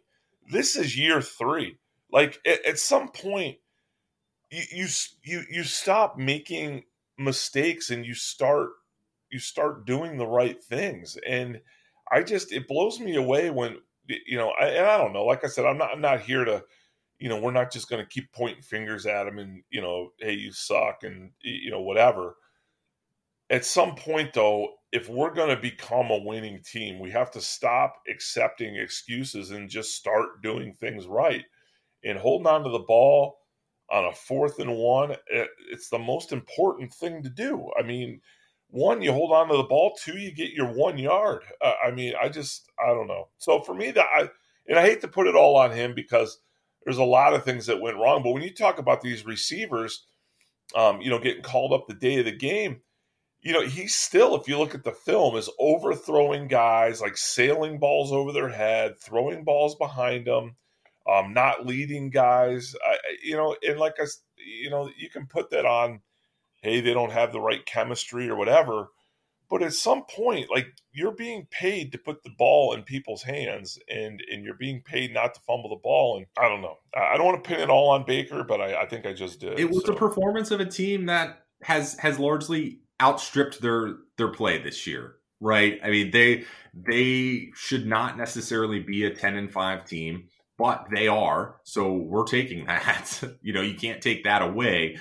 this 0.50 0.76
is 0.76 0.98
year 0.98 1.20
three. 1.20 1.78
Like 2.10 2.40
at, 2.46 2.64
at 2.64 2.78
some 2.78 3.08
point, 3.08 3.58
you, 4.50 4.86
you 5.22 5.42
you 5.50 5.64
stop 5.64 6.16
making 6.16 6.84
mistakes 7.18 7.90
and 7.90 8.06
you 8.06 8.14
start 8.14 8.70
you 9.30 9.38
start 9.38 9.86
doing 9.86 10.16
the 10.16 10.26
right 10.26 10.62
things. 10.62 11.18
And 11.26 11.60
I 12.10 12.22
just 12.22 12.52
it 12.52 12.68
blows 12.68 13.00
me 13.00 13.16
away 13.16 13.50
when 13.50 13.78
you 14.08 14.36
know. 14.36 14.52
I, 14.60 14.66
and 14.66 14.86
I 14.86 14.98
don't 14.98 15.12
know. 15.12 15.24
Like 15.24 15.44
I 15.44 15.48
said, 15.48 15.66
I'm 15.66 15.78
not 15.78 15.90
I'm 15.92 16.00
not 16.00 16.20
here 16.20 16.44
to 16.44 16.62
you 17.18 17.28
know 17.28 17.40
we're 17.40 17.50
not 17.50 17.72
just 17.72 17.88
going 17.88 18.02
to 18.02 18.08
keep 18.08 18.32
pointing 18.32 18.62
fingers 18.62 19.06
at 19.06 19.26
him 19.26 19.38
and 19.38 19.62
you 19.70 19.80
know 19.80 20.12
hey 20.18 20.34
you 20.34 20.52
suck 20.52 21.02
and 21.02 21.30
you 21.42 21.70
know 21.70 21.80
whatever 21.80 22.36
at 23.50 23.64
some 23.64 23.94
point 23.94 24.32
though 24.34 24.74
if 24.96 25.10
we're 25.10 25.34
going 25.34 25.54
to 25.54 25.60
become 25.60 26.10
a 26.10 26.24
winning 26.24 26.58
team 26.64 26.98
we 26.98 27.10
have 27.10 27.30
to 27.30 27.38
stop 27.38 27.96
accepting 28.08 28.76
excuses 28.76 29.50
and 29.50 29.68
just 29.68 29.94
start 29.94 30.42
doing 30.42 30.72
things 30.72 31.06
right. 31.06 31.44
And 32.02 32.18
holding 32.18 32.46
on 32.46 32.62
to 32.64 32.70
the 32.70 32.78
ball 32.78 33.36
on 33.92 34.06
a 34.06 34.12
fourth 34.12 34.58
and 34.58 34.74
one 34.74 35.14
it's 35.70 35.90
the 35.90 35.98
most 35.98 36.32
important 36.32 36.94
thing 36.94 37.22
to 37.22 37.28
do. 37.28 37.68
I 37.78 37.82
mean 37.82 38.22
one 38.68 39.02
you 39.02 39.12
hold 39.12 39.32
on 39.32 39.48
to 39.48 39.56
the 39.58 39.64
ball. 39.64 39.94
Two 40.02 40.16
you 40.16 40.32
get 40.32 40.52
your 40.52 40.72
one 40.72 40.96
yard. 40.96 41.42
Uh, 41.60 41.74
i 41.84 41.90
mean 41.90 42.14
i 42.20 42.30
just 42.30 42.70
i 42.82 42.88
don't 42.88 43.06
know. 43.06 43.28
So 43.36 43.60
for 43.60 43.74
me 43.74 43.90
that 43.90 44.06
i 44.14 44.30
and 44.66 44.78
i 44.78 44.82
hate 44.82 45.02
to 45.02 45.08
put 45.08 45.26
it 45.26 45.36
all 45.36 45.56
on 45.56 45.72
him 45.72 45.94
because 45.94 46.38
there's 46.84 46.96
a 46.96 47.04
lot 47.04 47.34
of 47.34 47.44
things 47.44 47.66
that 47.66 47.82
went 47.82 47.98
wrong. 47.98 48.22
But 48.22 48.32
when 48.32 48.42
you 48.42 48.54
talk 48.54 48.78
about 48.78 49.02
these 49.02 49.26
receivers 49.26 50.06
um, 50.74 51.02
you 51.02 51.10
know 51.10 51.18
getting 51.18 51.42
called 51.42 51.74
up 51.74 51.86
the 51.86 51.94
day 51.94 52.18
of 52.18 52.24
the 52.24 52.32
game 52.32 52.80
you 53.46 53.52
know, 53.52 53.62
he's 53.62 53.94
still, 53.94 54.34
if 54.34 54.48
you 54.48 54.58
look 54.58 54.74
at 54.74 54.82
the 54.82 54.90
film, 54.90 55.36
is 55.36 55.48
overthrowing 55.60 56.48
guys, 56.48 57.00
like 57.00 57.16
sailing 57.16 57.78
balls 57.78 58.10
over 58.10 58.32
their 58.32 58.48
head, 58.48 58.98
throwing 58.98 59.44
balls 59.44 59.76
behind 59.76 60.26
them, 60.26 60.56
um, 61.08 61.32
not 61.32 61.64
leading 61.64 62.10
guys. 62.10 62.74
Uh, 62.84 62.96
you 63.22 63.36
know, 63.36 63.54
and 63.64 63.78
like 63.78 64.00
I, 64.00 64.06
you 64.36 64.68
know, 64.68 64.90
you 64.98 65.08
can 65.08 65.28
put 65.28 65.50
that 65.50 65.64
on, 65.64 66.00
hey, 66.60 66.80
they 66.80 66.92
don't 66.92 67.12
have 67.12 67.30
the 67.30 67.40
right 67.40 67.64
chemistry 67.64 68.28
or 68.28 68.34
whatever. 68.34 68.88
But 69.48 69.62
at 69.62 69.74
some 69.74 70.02
point, 70.06 70.50
like 70.50 70.66
you're 70.90 71.14
being 71.14 71.46
paid 71.48 71.92
to 71.92 71.98
put 71.98 72.24
the 72.24 72.34
ball 72.36 72.72
in 72.72 72.82
people's 72.82 73.22
hands, 73.22 73.78
and 73.88 74.20
and 74.28 74.42
you're 74.44 74.54
being 74.54 74.82
paid 74.82 75.14
not 75.14 75.34
to 75.34 75.40
fumble 75.46 75.70
the 75.70 75.80
ball. 75.80 76.16
And 76.16 76.26
I 76.36 76.48
don't 76.48 76.62
know. 76.62 76.78
I 76.96 77.16
don't 77.16 77.26
want 77.26 77.44
to 77.44 77.48
pin 77.48 77.60
it 77.60 77.70
all 77.70 77.90
on 77.90 78.04
Baker, 78.04 78.42
but 78.42 78.60
I, 78.60 78.82
I 78.82 78.86
think 78.86 79.06
I 79.06 79.12
just 79.12 79.38
did. 79.38 79.60
It 79.60 79.70
was 79.70 79.84
so. 79.86 79.92
a 79.92 79.96
performance 79.96 80.50
of 80.50 80.58
a 80.58 80.66
team 80.66 81.06
that 81.06 81.44
has 81.62 81.96
has 82.00 82.18
largely 82.18 82.80
outstripped 83.00 83.60
their 83.60 83.96
their 84.16 84.28
play 84.28 84.58
this 84.58 84.86
year, 84.86 85.16
right? 85.40 85.78
I 85.82 85.90
mean, 85.90 86.10
they 86.10 86.44
they 86.74 87.50
should 87.54 87.86
not 87.86 88.18
necessarily 88.18 88.80
be 88.80 89.04
a 89.04 89.14
10 89.14 89.36
and 89.36 89.52
5 89.52 89.84
team, 89.84 90.28
but 90.58 90.86
they 90.94 91.08
are. 91.08 91.56
So 91.64 91.92
we're 91.94 92.26
taking 92.26 92.66
that. 92.66 93.22
you 93.42 93.52
know, 93.52 93.62
you 93.62 93.74
can't 93.74 94.02
take 94.02 94.24
that 94.24 94.42
away. 94.42 94.98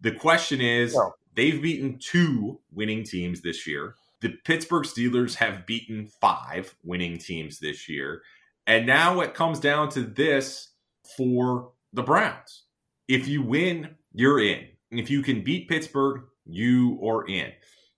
The 0.00 0.12
question 0.12 0.60
is 0.60 0.94
no. 0.94 1.12
they've 1.34 1.60
beaten 1.60 1.98
two 1.98 2.60
winning 2.72 3.04
teams 3.04 3.42
this 3.42 3.66
year. 3.66 3.94
The 4.20 4.30
Pittsburgh 4.44 4.84
Steelers 4.84 5.34
have 5.36 5.66
beaten 5.66 6.08
five 6.20 6.74
winning 6.82 7.18
teams 7.18 7.60
this 7.60 7.88
year. 7.88 8.22
And 8.66 8.86
now 8.86 9.20
it 9.20 9.34
comes 9.34 9.60
down 9.60 9.88
to 9.90 10.02
this 10.02 10.72
for 11.16 11.72
the 11.92 12.02
Browns. 12.02 12.64
If 13.06 13.26
you 13.26 13.42
win, 13.42 13.96
you're 14.12 14.40
in. 14.40 14.66
If 14.90 15.08
you 15.08 15.22
can 15.22 15.42
beat 15.42 15.68
Pittsburgh, 15.68 16.22
you 16.48 16.98
are 17.04 17.26
in. 17.26 17.52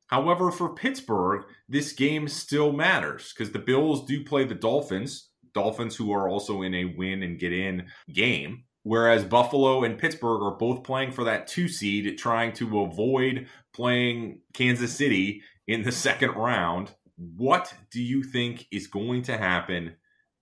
However, 0.06 0.50
for 0.50 0.74
Pittsburgh, 0.74 1.44
this 1.68 1.92
game 1.92 2.26
still 2.26 2.72
matters 2.72 3.32
because 3.32 3.52
the 3.52 3.60
Bills 3.60 4.04
do 4.06 4.24
play 4.24 4.44
the 4.44 4.56
Dolphins, 4.56 5.28
Dolphins 5.54 5.94
who 5.96 6.12
are 6.12 6.28
also 6.28 6.62
in 6.62 6.74
a 6.74 6.84
win 6.84 7.22
and 7.22 7.38
get 7.38 7.52
in 7.52 7.86
game. 8.12 8.64
Whereas 8.82 9.24
Buffalo 9.24 9.84
and 9.84 9.98
Pittsburgh 9.98 10.42
are 10.42 10.56
both 10.56 10.82
playing 10.82 11.12
for 11.12 11.24
that 11.24 11.46
two 11.46 11.68
seed, 11.68 12.18
trying 12.18 12.52
to 12.54 12.80
avoid 12.80 13.46
playing 13.72 14.40
Kansas 14.52 14.96
City 14.96 15.42
in 15.68 15.82
the 15.82 15.92
second 16.08 16.30
round. 16.30 16.90
What 17.16 17.72
do 17.92 18.02
you 18.02 18.22
think 18.24 18.66
is 18.72 18.86
going 18.86 19.22
to 19.22 19.36
happen? 19.36 19.94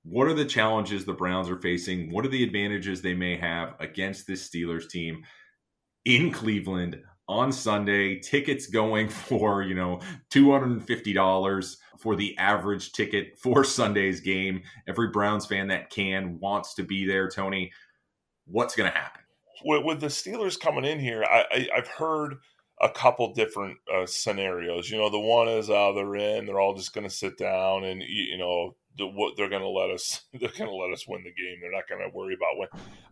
What 0.03 0.29
are 0.29 0.35
the 0.35 0.45
challenges 0.45 1.05
the 1.05 1.12
Browns 1.12 1.50
are 1.50 1.61
facing? 1.61 2.11
What 2.11 2.25
are 2.25 2.31
the 2.31 2.45
advantages 2.45 3.03
they 3.03 3.15
may 3.15 3.37
have 3.37 3.75
against 3.81 4.27
this 4.27 4.49
Steelers 4.49 4.88
team 4.88 5.25
in 6.05 6.31
Cleveland 6.31 7.03
on 7.29 7.53
Sunday. 7.53 8.19
Tickets 8.19 8.67
going 8.67 9.09
for, 9.09 9.63
you 9.63 9.75
know, 9.75 10.01
$250 10.31 11.77
for 11.99 12.17
the 12.17 12.37
average 12.39 12.93
ticket 12.93 13.39
for 13.39 13.65
Sunday's 13.65 14.21
game. 14.21 14.63
Every 14.87 15.09
Browns 15.09 15.47
fan 15.47 15.69
that 15.69 15.91
can 15.91 16.39
wants 16.41 16.75
to 16.75 16.83
be 16.83 17.07
there, 17.07 17.29
Tony. 17.29 17.73
What's 18.47 18.75
going 18.75 18.91
to 18.91 18.97
happen? 18.97 19.23
With, 19.65 19.85
with, 19.85 20.01
the 20.01 20.07
Steelers 20.07 20.59
coming 20.59 20.85
in 20.85 21.01
here, 21.01 21.25
I, 21.25 21.45
I, 21.53 21.69
have 21.77 21.89
heard 21.89 22.37
a 22.81 22.89
couple 22.89 23.35
different 23.35 23.77
uh, 23.93 24.07
scenarios. 24.07 24.89
You 24.89 24.99
know, 24.99 25.11
the 25.11 25.19
one 25.19 25.49
is 25.49 25.69
uh, 25.69 25.93
they're 25.93 26.15
in, 26.15 26.47
they're 26.47 26.61
all 26.61 26.75
just 26.75 26.93
going 26.93 27.07
to 27.07 27.15
sit 27.15 27.37
down 27.37 27.83
and, 27.85 28.01
you 28.07 28.39
know, 28.39 28.77
what 29.07 29.37
they're 29.37 29.49
going 29.49 29.62
to 29.62 29.69
let 29.69 29.90
us 29.90 30.23
they're 30.33 30.50
going 30.50 30.71
to 30.71 30.75
let 30.75 30.93
us 30.93 31.07
win 31.07 31.23
the 31.23 31.31
game. 31.31 31.59
They're 31.61 31.73
not 31.73 31.88
going 31.88 32.02
to 32.02 32.17
worry 32.17 32.35
about 32.35 32.59
when. 32.59 32.69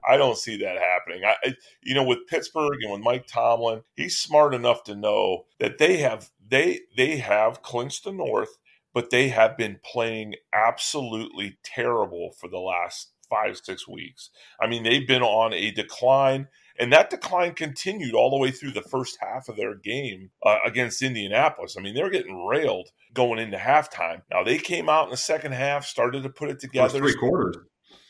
I 0.08 0.16
don't 0.16 0.38
see 0.38 0.58
that 0.58 0.76
happening. 0.78 1.24
I, 1.24 1.54
you 1.82 1.94
know 1.94 2.04
with 2.04 2.26
Pittsburgh 2.28 2.78
and 2.82 2.92
with 2.92 3.02
Mike 3.02 3.26
Tomlin, 3.26 3.82
he's 3.94 4.18
smart 4.18 4.54
enough 4.54 4.84
to 4.84 4.94
know 4.94 5.46
that 5.58 5.78
they 5.78 5.98
have 5.98 6.30
they 6.48 6.80
they 6.96 7.18
have 7.18 7.62
clinched 7.62 8.04
the 8.04 8.12
North, 8.12 8.58
but 8.94 9.10
they 9.10 9.28
have 9.28 9.56
been 9.56 9.78
playing 9.84 10.34
absolutely 10.52 11.58
terrible 11.62 12.32
for 12.38 12.48
the 12.48 12.58
last 12.58 13.12
five 13.28 13.56
six 13.56 13.86
weeks. 13.88 14.30
I 14.60 14.66
mean 14.66 14.82
they've 14.82 15.06
been 15.06 15.22
on 15.22 15.52
a 15.52 15.70
decline. 15.70 16.48
And 16.78 16.92
that 16.92 17.10
decline 17.10 17.54
continued 17.54 18.14
all 18.14 18.30
the 18.30 18.36
way 18.36 18.50
through 18.50 18.72
the 18.72 18.82
first 18.82 19.18
half 19.20 19.48
of 19.48 19.56
their 19.56 19.74
game 19.74 20.30
uh, 20.44 20.58
against 20.64 21.02
Indianapolis. 21.02 21.76
I 21.78 21.82
mean, 21.82 21.94
they 21.94 22.02
were 22.02 22.10
getting 22.10 22.46
railed 22.46 22.88
going 23.14 23.38
into 23.38 23.56
halftime. 23.56 24.22
Now 24.30 24.42
they 24.44 24.58
came 24.58 24.88
out 24.88 25.04
in 25.04 25.10
the 25.10 25.16
second 25.16 25.52
half, 25.52 25.86
started 25.86 26.22
to 26.22 26.28
put 26.28 26.50
it 26.50 26.60
together. 26.60 27.00
First 27.00 27.14
three 27.14 27.28
quarters. 27.28 27.56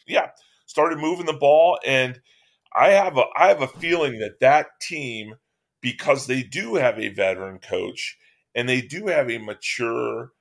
Yeah, 0.07 0.29
started 0.67 0.99
moving 0.99 1.27
the 1.27 1.33
ball, 1.33 1.79
and 1.87 2.21
I 2.75 2.91
have 2.91 3.17
a 3.17 3.25
I 3.37 3.49
have 3.49 3.63
a 3.63 3.69
feeling 3.69 4.19
that 4.19 4.41
that 4.41 4.67
team, 4.81 5.35
because 5.81 6.27
they 6.27 6.43
do 6.43 6.75
have 6.75 6.99
a 6.99 7.09
veteran 7.09 7.59
coach 7.59 8.17
and 8.55 8.69
they 8.69 8.81
do 8.81 9.07
have 9.07 9.31
a 9.31 9.39
mature, 9.39 10.33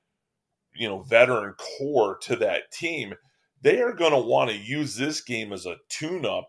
you 0.74 0.88
know, 0.88 1.02
veteran 1.04 1.54
core 1.54 2.18
to 2.22 2.36
that 2.38 2.72
team, 2.72 3.14
they 3.62 3.82
are 3.82 3.94
going 3.94 4.12
to 4.12 4.18
want 4.18 4.50
to 4.50 4.58
use 4.58 4.96
this 4.96 5.22
game 5.22 5.54
as 5.54 5.66
a 5.66 5.76
tune-up 5.90 6.48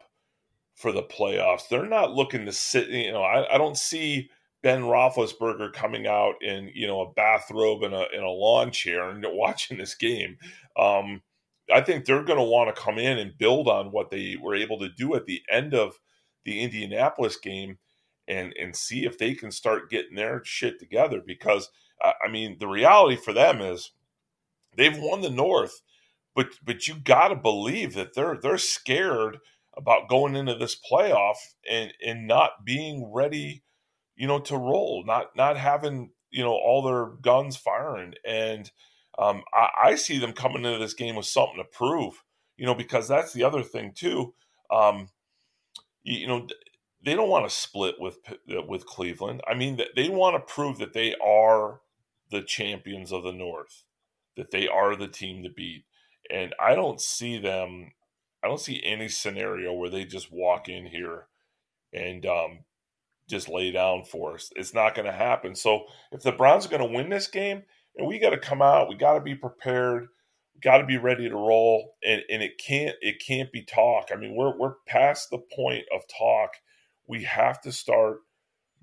for 0.77 0.93
the 0.93 1.03
playoffs. 1.03 1.69
They're 1.69 1.87
not 1.87 2.15
looking 2.15 2.47
to 2.47 2.53
sit. 2.53 2.89
You 2.89 3.13
know, 3.13 3.23
I, 3.23 3.55
I 3.55 3.59
don't 3.59 3.77
see 3.77 4.31
Ben 4.63 4.83
Roethlisberger 4.83 5.73
coming 5.73 6.07
out 6.07 6.35
in 6.43 6.71
you 6.75 6.87
know 6.87 7.01
a 7.01 7.13
bathrobe 7.13 7.83
and 7.83 7.95
a 7.95 8.07
in 8.15 8.23
a 8.23 8.31
lawn 8.31 8.71
chair 8.71 9.09
and 9.09 9.25
watching 9.33 9.79
this 9.79 9.95
game. 9.95 10.37
Um, 10.79 11.23
I 11.73 11.81
think 11.81 12.05
they're 12.05 12.23
going 12.23 12.39
to 12.39 12.45
want 12.45 12.75
to 12.75 12.81
come 12.81 12.99
in 12.99 13.19
and 13.19 13.37
build 13.37 13.67
on 13.67 13.91
what 13.91 14.11
they 14.11 14.37
were 14.41 14.55
able 14.55 14.79
to 14.79 14.89
do 14.89 15.17
at 15.17 15.27
the 15.27 15.43
end 15.51 15.75
of 15.75 15.99
the 16.45 16.61
Indianapolis 16.61 17.37
game 17.37 17.79
and 18.29 18.55
and 18.61 18.77
see 18.77 19.05
if 19.05 19.19
they 19.19 19.35
can 19.35 19.51
start 19.51 19.91
getting 19.91 20.15
their 20.15 20.43
shit 20.45 20.79
together 20.79 21.23
because 21.25 21.71
I 22.03 22.31
mean 22.31 22.59
the 22.61 22.69
reality 22.69 23.17
for 23.17 23.33
them 23.33 23.61
is 23.61 23.93
they've 24.77 24.99
won 24.99 25.23
the 25.23 25.31
North 25.31 25.81
but 26.35 26.49
but 26.63 26.87
you 26.87 26.97
got 26.97 27.29
to 27.29 27.37
believe 27.37 27.95
that 27.95 28.15
they're 28.15 28.39
they're 28.41 28.59
scared 28.59 29.39
about 29.77 30.09
going 30.09 30.37
into 30.37 30.55
this 30.55 30.77
playoff 30.91 31.37
and 31.71 31.93
and 32.05 32.27
not 32.27 32.65
being 32.65 33.11
ready 33.13 33.63
you 34.17 34.27
know 34.27 34.39
to 34.39 34.57
roll 34.57 35.05
not 35.07 35.35
not 35.37 35.57
having 35.57 36.11
you 36.31 36.43
know 36.43 36.55
all 36.55 36.83
their 36.83 37.07
guns 37.21 37.57
firing 37.57 38.15
and 38.27 38.71
um, 39.19 39.45
I, 39.55 39.69
I, 39.85 39.95
see 39.95 40.19
them 40.19 40.35
coming 40.35 40.67
into 40.67 40.79
this 40.79 40.93
game 40.93 41.17
with 41.17 41.25
something 41.25 41.57
to 41.57 41.65
prove 41.65 42.23
you 42.59 42.67
know 42.67 42.75
because 42.75 43.09
that's 43.09 43.33
the 43.33 43.45
other 43.45 43.63
thing 43.63 43.93
too 43.95 44.35
um, 44.71 45.09
you, 46.03 46.19
you 46.21 46.27
know 46.27 46.47
they 47.07 47.15
don't 47.15 47.31
want 47.31 47.49
to 47.49 47.55
split 47.55 48.01
with 48.01 48.19
with 48.67 48.85
Cleveland. 48.85 49.41
I 49.47 49.55
mean, 49.55 49.81
they 49.95 50.09
want 50.09 50.35
to 50.35 50.53
prove 50.53 50.79
that 50.79 50.93
they 50.93 51.15
are 51.25 51.81
the 52.31 52.43
champions 52.43 53.13
of 53.13 53.23
the 53.23 53.33
North, 53.33 53.85
that 54.37 54.51
they 54.51 54.67
are 54.67 54.97
the 54.97 55.07
team 55.07 55.45
to 55.45 55.49
beat. 55.49 55.85
And 56.29 56.53
I 56.61 56.75
don't 56.75 57.01
see 57.01 57.39
them. 57.39 57.93
I 58.47 58.49
don't 58.49 58.61
see 58.61 58.81
any 58.85 59.09
scenario 59.09 59.73
where 59.73 59.91
they 59.91 60.05
just 60.05 60.33
walk 60.33 60.69
in 60.69 60.87
here 60.87 61.27
and 61.93 62.25
um, 62.27 62.61
just 63.29 63.49
lay 63.49 63.73
down 63.73 64.05
for 64.05 64.35
us. 64.35 64.53
It's 64.55 64.73
not 64.73 64.95
going 64.95 65.07
to 65.07 65.13
happen. 65.13 65.57
So 65.57 65.87
if 66.13 66.23
the 66.23 66.31
Browns 66.31 66.65
are 66.65 66.69
going 66.69 66.89
to 66.89 66.97
win 66.97 67.09
this 67.09 67.27
game, 67.27 67.65
and 67.97 68.07
we 68.07 68.21
got 68.21 68.31
to 68.31 68.39
come 68.39 68.63
out, 68.63 68.89
we 68.89 68.95
got 68.95 69.15
to 69.15 69.21
be 69.21 69.35
prepared, 69.35 70.07
got 70.63 70.79
to 70.79 70.87
be 70.87 70.97
ready 70.97 71.29
to 71.29 71.35
roll, 71.35 71.97
and 72.05 72.23
and 72.31 72.41
it 72.41 72.53
can't 72.65 72.95
it 73.01 73.21
can't 73.27 73.51
be 73.51 73.65
talk. 73.65 74.11
I 74.13 74.17
mean, 74.17 74.37
we're 74.37 74.57
we're 74.57 74.75
past 74.87 75.31
the 75.31 75.39
point 75.57 75.85
of 75.93 76.03
talk 76.07 76.53
we 77.09 77.25
have 77.25 77.61
to 77.63 77.73
start 77.73 78.19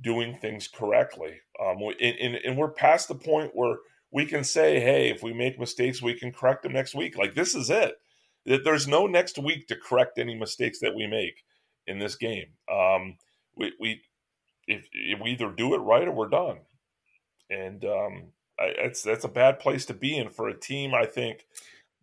doing 0.02 0.38
things 0.40 0.68
correctly. 0.68 1.40
Um, 1.62 1.78
and, 2.02 2.18
and, 2.20 2.36
and 2.36 2.58
we're 2.58 2.72
past 2.72 3.08
the 3.08 3.16
point 3.16 3.52
where 3.54 3.78
we 4.12 4.26
can 4.26 4.44
say, 4.44 4.82
hey, 4.82 5.10
if 5.10 5.24
we 5.24 5.34
make 5.34 5.60
mistakes, 5.60 6.02
we 6.02 6.14
can 6.14 6.32
correct 6.34 6.64
them 6.64 6.74
next 6.74 6.96
week. 6.96 7.18
Like 7.18 7.34
this 7.34 7.56
is 7.56 7.70
it. 7.70 7.96
There's 8.46 8.88
no 8.88 9.08
next 9.08 9.38
week 9.38 9.68
to 9.68 9.76
correct 9.76 10.20
any 10.20 10.36
mistakes 10.36 10.80
that 10.80 10.96
we 10.96 11.08
make 11.08 11.44
in 11.88 12.00
this 12.00 12.16
game. 12.16 12.48
Um, 12.72 13.18
we, 13.56 13.74
we 13.80 14.02
if, 14.68 14.88
if, 14.92 15.20
we 15.20 15.32
either 15.32 15.52
do 15.52 15.74
it 15.74 15.80
right 15.80 16.08
or 16.08 16.12
we're 16.12 16.30
done. 16.30 16.60
And 17.50 17.84
um, 17.86 18.24
I, 18.60 18.74
it's 18.78 19.04
that's 19.04 19.26
a 19.26 19.30
bad 19.30 19.60
place 19.60 19.86
to 19.86 19.94
be 19.94 20.18
in 20.18 20.30
for 20.30 20.48
a 20.48 20.60
team. 20.60 20.94
I 20.94 21.06
think 21.06 21.46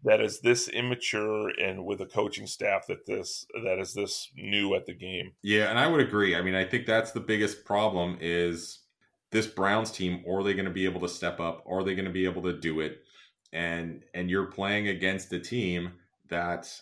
that 0.05 0.21
is 0.21 0.41
this 0.41 0.69
immature 0.69 1.49
and 1.49 1.85
with 1.85 2.01
a 2.01 2.07
coaching 2.07 2.47
staff 2.47 2.87
that 2.89 3.07
this 3.07 3.47
that 3.65 3.79
is 3.79 3.95
this 3.95 4.29
new 4.35 4.75
at 4.75 4.87
the 4.87 4.95
game. 4.95 5.33
Yeah, 5.43 5.71
and 5.71 5.79
I 5.79 5.87
would 5.87 6.01
agree. 6.01 6.37
I 6.37 6.43
mean, 6.43 6.55
I 6.55 6.65
think 6.65 6.87
that's 6.87 7.13
the 7.13 7.21
biggest 7.21 7.65
problem 7.65 8.19
is 8.21 8.81
this 9.31 9.47
Browns 9.47 9.91
team. 9.91 10.25
Are 10.29 10.43
they 10.43 10.55
going 10.55 10.65
to 10.67 10.71
be 10.71 10.85
able 10.85 11.01
to 11.01 11.09
step 11.09 11.41
up? 11.41 11.65
Are 11.69 11.83
they 11.83 11.95
going 11.95 12.07
to 12.07 12.13
be 12.13 12.25
able 12.25 12.43
to 12.43 12.59
do 12.59 12.81
it? 12.81 13.03
And 13.53 14.05
and 14.15 14.31
you're 14.31 14.47
playing 14.47 14.89
against 14.89 15.33
a 15.33 15.41
team 15.41 15.93
that 16.31 16.73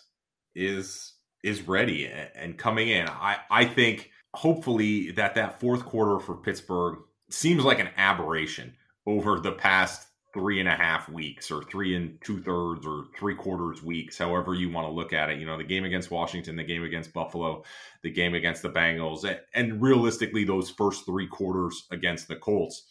is 0.55 1.13
is 1.43 1.67
ready 1.67 2.09
and 2.35 2.57
coming 2.57 2.89
in. 2.89 3.07
I 3.07 3.37
I 3.49 3.65
think 3.65 4.11
hopefully 4.33 5.11
that 5.11 5.35
that 5.35 5.59
fourth 5.59 5.85
quarter 5.85 6.19
for 6.19 6.35
Pittsburgh 6.35 6.99
seems 7.29 7.63
like 7.63 7.79
an 7.79 7.89
aberration 7.97 8.73
over 9.05 9.39
the 9.39 9.51
past 9.51 10.07
three 10.33 10.59
and 10.59 10.69
a 10.69 10.75
half 10.75 11.09
weeks 11.09 11.49
or 11.49 11.63
three 11.63 11.95
and 11.95 12.19
two 12.23 12.41
thirds 12.41 12.85
or 12.85 13.05
three 13.17 13.33
quarters 13.35 13.81
weeks, 13.81 14.17
however 14.17 14.53
you 14.53 14.69
want 14.69 14.87
to 14.87 14.91
look 14.91 15.11
at 15.11 15.29
it. 15.29 15.39
You 15.39 15.45
know, 15.45 15.57
the 15.57 15.63
game 15.63 15.85
against 15.85 16.11
Washington, 16.11 16.55
the 16.55 16.63
game 16.63 16.83
against 16.83 17.13
Buffalo, 17.13 17.63
the 18.03 18.11
game 18.11 18.35
against 18.35 18.61
the 18.61 18.69
Bengals, 18.69 19.25
and 19.55 19.81
realistically, 19.81 20.43
those 20.43 20.69
first 20.69 21.05
three 21.05 21.27
quarters 21.27 21.87
against 21.91 22.27
the 22.27 22.35
Colts. 22.35 22.85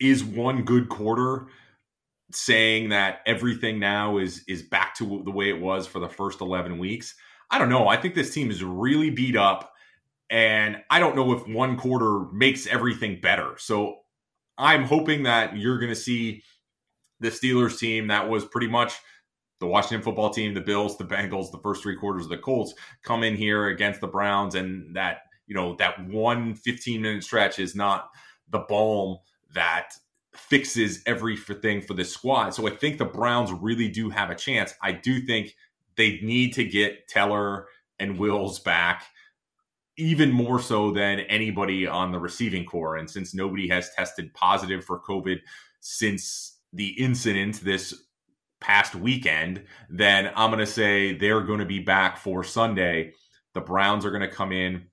Is 0.00 0.22
one 0.22 0.62
good 0.62 0.88
quarter 0.88 1.48
saying 2.32 2.90
that 2.90 3.20
everything 3.26 3.78
now 3.78 4.18
is 4.18 4.44
is 4.48 4.62
back 4.62 4.94
to 4.96 5.22
the 5.24 5.30
way 5.30 5.48
it 5.48 5.60
was 5.60 5.86
for 5.86 5.98
the 5.98 6.08
first 6.08 6.40
11 6.40 6.78
weeks? 6.78 7.14
I 7.50 7.58
don't 7.58 7.70
know. 7.70 7.88
I 7.88 7.96
think 7.96 8.14
this 8.14 8.32
team 8.32 8.50
is 8.50 8.62
really 8.62 9.10
beat 9.10 9.36
up. 9.36 9.72
And 10.30 10.82
I 10.90 10.98
don't 10.98 11.16
know 11.16 11.32
if 11.32 11.46
one 11.48 11.78
quarter 11.78 12.26
makes 12.32 12.66
everything 12.66 13.20
better. 13.22 13.54
So 13.56 14.00
I'm 14.58 14.84
hoping 14.84 15.22
that 15.22 15.56
you're 15.56 15.78
going 15.78 15.92
to 15.92 15.96
see 15.96 16.42
the 17.20 17.30
Steelers 17.30 17.78
team 17.78 18.08
that 18.08 18.28
was 18.28 18.44
pretty 18.44 18.68
much 18.68 18.94
the 19.60 19.66
Washington 19.66 20.02
football 20.02 20.30
team, 20.30 20.54
the 20.54 20.60
Bills, 20.60 20.98
the 20.98 21.04
Bengals, 21.04 21.50
the 21.50 21.60
first 21.62 21.82
three 21.82 21.96
quarters 21.96 22.24
of 22.24 22.30
the 22.30 22.38
Colts 22.38 22.74
come 23.02 23.22
in 23.22 23.36
here 23.36 23.68
against 23.68 24.00
the 24.00 24.06
Browns, 24.06 24.54
and 24.54 24.94
that 24.94 25.22
you 25.46 25.54
know 25.54 25.74
that 25.76 26.06
one 26.06 26.54
15 26.54 27.02
minute 27.02 27.24
stretch 27.24 27.58
is 27.58 27.74
not 27.74 28.10
the 28.50 28.60
balm 28.60 29.18
that 29.54 29.94
fixes 30.34 31.02
everything 31.06 31.80
for 31.80 31.94
this 31.94 32.12
squad. 32.12 32.50
So 32.50 32.66
I 32.66 32.70
think 32.70 32.98
the 32.98 33.04
Browns 33.04 33.52
really 33.52 33.88
do 33.88 34.10
have 34.10 34.30
a 34.30 34.34
chance. 34.34 34.74
I 34.82 34.92
do 34.92 35.20
think 35.20 35.54
they 35.96 36.20
need 36.22 36.52
to 36.54 36.64
get 36.64 37.08
Teller 37.08 37.66
and 37.98 38.18
Wills 38.18 38.60
back 38.60 39.04
even 39.96 40.30
more 40.30 40.60
so 40.60 40.92
than 40.92 41.20
anybody 41.20 41.86
on 41.86 42.12
the 42.12 42.18
receiving 42.18 42.64
corps. 42.64 42.96
And 42.96 43.10
since 43.10 43.34
nobody 43.34 43.68
has 43.68 43.90
tested 43.94 44.32
positive 44.32 44.84
for 44.84 45.00
COVID 45.00 45.40
since 45.80 46.60
the 46.72 46.88
incident 47.02 47.60
this 47.64 47.94
past 48.60 48.94
weekend, 48.94 49.64
then 49.90 50.30
I'm 50.36 50.50
going 50.50 50.60
to 50.60 50.66
say 50.66 51.16
they're 51.16 51.40
going 51.40 51.58
to 51.58 51.64
be 51.64 51.80
back 51.80 52.18
for 52.18 52.44
Sunday. 52.44 53.12
The 53.54 53.60
Browns 53.60 54.04
are 54.04 54.10
going 54.10 54.22
to 54.22 54.28
come 54.28 54.52
in. 54.52 54.87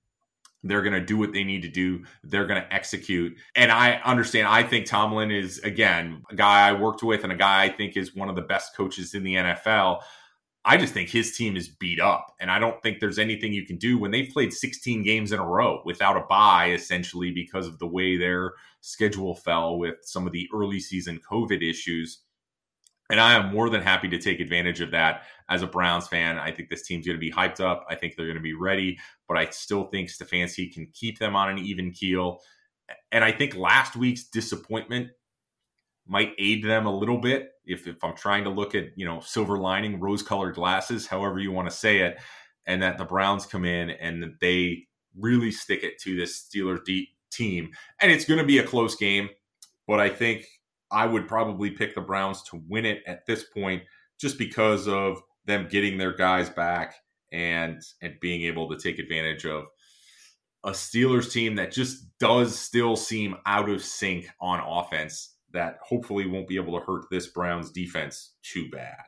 They're 0.66 0.82
going 0.82 0.94
to 0.94 1.06
do 1.06 1.18
what 1.18 1.32
they 1.32 1.44
need 1.44 1.62
to 1.62 1.70
do. 1.70 2.04
They're 2.24 2.48
going 2.48 2.62
to 2.62 2.74
execute. 2.74 3.38
And 3.56 3.72
I 3.72 4.02
understand. 4.04 4.48
I 4.48 4.64
think 4.64 4.88
Tomlin 4.88 5.30
is, 5.30 5.60
again, 5.60 6.24
a 6.30 6.36
guy 6.36 6.68
I 6.68 6.74
worked 6.74 7.04
with 7.04 7.24
and 7.24 7.32
a 7.32 7.38
guy 7.38 7.64
I 7.64 7.70
think 7.70 7.96
is 7.96 8.16
one 8.16 8.30
of 8.30 8.36
the 8.36 8.42
best 8.42 8.76
coaches 8.76 9.14
in 9.14 9.24
the 9.24 9.36
NFL. 9.36 10.02
I 10.68 10.78
just 10.78 10.96
think 10.96 11.10
his 11.10 11.38
team 11.38 11.56
is 11.56 11.70
beat 11.70 12.00
up. 12.00 12.34
And 12.40 12.50
I 12.50 12.58
don't 12.58 12.82
think 12.82 13.00
there's 13.00 13.20
anything 13.20 13.54
you 13.54 13.68
can 13.68 13.78
do 13.78 14.00
when 14.00 14.10
they've 14.10 14.34
played 14.34 14.52
16 14.52 15.04
games 15.04 15.32
in 15.32 15.40
a 15.40 15.48
row 15.48 15.84
without 15.86 16.18
a 16.18 16.26
bye, 16.28 16.72
essentially, 16.72 17.32
because 17.32 17.68
of 17.68 17.78
the 17.78 17.88
way 17.88 18.18
their 18.18 18.54
schedule 18.82 19.36
fell 19.36 19.78
with 19.78 19.98
some 20.02 20.26
of 20.26 20.34
the 20.34 20.50
early 20.52 20.80
season 20.80 21.22
COVID 21.30 21.62
issues. 21.62 22.22
And 23.12 23.20
I 23.20 23.34
am 23.36 23.54
more 23.54 23.70
than 23.70 23.82
happy 23.82 24.10
to 24.10 24.18
take 24.18 24.40
advantage 24.40 24.82
of 24.82 24.92
that 24.92 25.24
as 25.50 25.62
a 25.62 25.68
Browns 25.68 26.08
fan. 26.08 26.40
I 26.40 26.52
think 26.52 26.70
this 26.70 26.88
team's 26.88 27.06
going 27.06 27.18
to 27.18 27.20
be 27.20 27.32
hyped 27.32 27.60
up. 27.60 27.86
I 27.88 27.96
think 27.96 28.16
they're 28.16 28.26
going 28.26 28.38
to 28.38 28.42
be 28.42 28.56
ready, 28.56 28.98
but 29.28 29.38
I 29.38 29.46
still 29.50 29.86
think 29.86 30.10
Stefanski 30.10 30.74
can 30.74 30.88
keep 30.94 31.20
them 31.20 31.36
on 31.36 31.50
an 31.50 31.60
even 31.60 31.92
keel. 31.92 32.42
And 33.12 33.24
I 33.24 33.32
think 33.32 33.56
last 33.56 33.96
week's 33.96 34.24
disappointment 34.26 35.10
might 36.08 36.34
aid 36.40 36.64
them 36.64 36.86
a 36.86 36.96
little 36.96 37.18
bit 37.18 37.52
if, 37.66 37.88
if 37.88 38.04
I'm 38.04 38.16
trying 38.16 38.44
to 38.44 38.50
look 38.50 38.76
at, 38.76 38.86
you 38.96 39.06
know, 39.06 39.20
silver 39.20 39.58
lining, 39.58 40.00
rose 40.00 40.24
colored 40.24 40.56
glasses, 40.56 41.08
however 41.08 41.40
you 41.40 41.52
want 41.52 41.70
to 41.70 41.76
say 41.76 42.00
it, 42.00 42.18
and 42.66 42.82
that 42.82 42.98
the 42.98 43.06
Browns 43.06 43.46
come 43.46 43.66
in 43.66 43.92
and 43.92 44.34
they 44.42 44.88
really 45.18 45.52
stick 45.52 45.84
it 45.84 46.00
to 46.00 46.16
this 46.16 46.48
Steelers 46.48 46.84
deep 46.84 47.10
team. 47.32 47.70
And 48.02 48.12
it's 48.12 48.26
going 48.26 48.40
to 48.40 48.46
be 48.46 48.60
a 48.60 48.64
close 48.64 48.96
game, 48.96 49.30
but 49.88 50.00
I 50.00 50.10
think 50.10 50.46
I 50.92 51.06
would 51.06 51.28
probably 51.28 51.72
pick 51.72 51.96
the 51.96 52.02
Browns 52.02 52.44
to 52.44 52.62
win 52.68 52.86
it 52.86 53.04
at 53.08 53.26
this 53.26 53.44
point 53.44 53.84
just 54.20 54.38
because 54.38 54.88
of 54.88 55.22
them 55.46 55.68
getting 55.70 55.98
their 55.98 56.14
guys 56.14 56.50
back 56.50 56.96
and 57.32 57.82
and 58.02 58.20
being 58.22 58.44
able 58.44 58.70
to 58.70 58.78
take 58.78 59.00
advantage 59.00 59.46
of 59.46 59.66
a 60.64 60.72
Steelers 60.72 61.32
team 61.32 61.56
that 61.56 61.72
just 61.72 62.06
does 62.20 62.58
still 62.58 62.96
seem 62.96 63.36
out 63.46 63.70
of 63.70 63.84
sync 63.84 64.28
on 64.42 64.60
offense 64.60 65.36
that 65.52 65.78
hopefully 65.84 66.26
won't 66.26 66.48
be 66.48 66.58
able 66.58 66.78
to 66.78 66.86
hurt 66.86 67.06
this 67.12 67.28
Browns 67.28 67.72
defense 67.72 68.34
too 68.42 68.70
bad. 68.70 69.06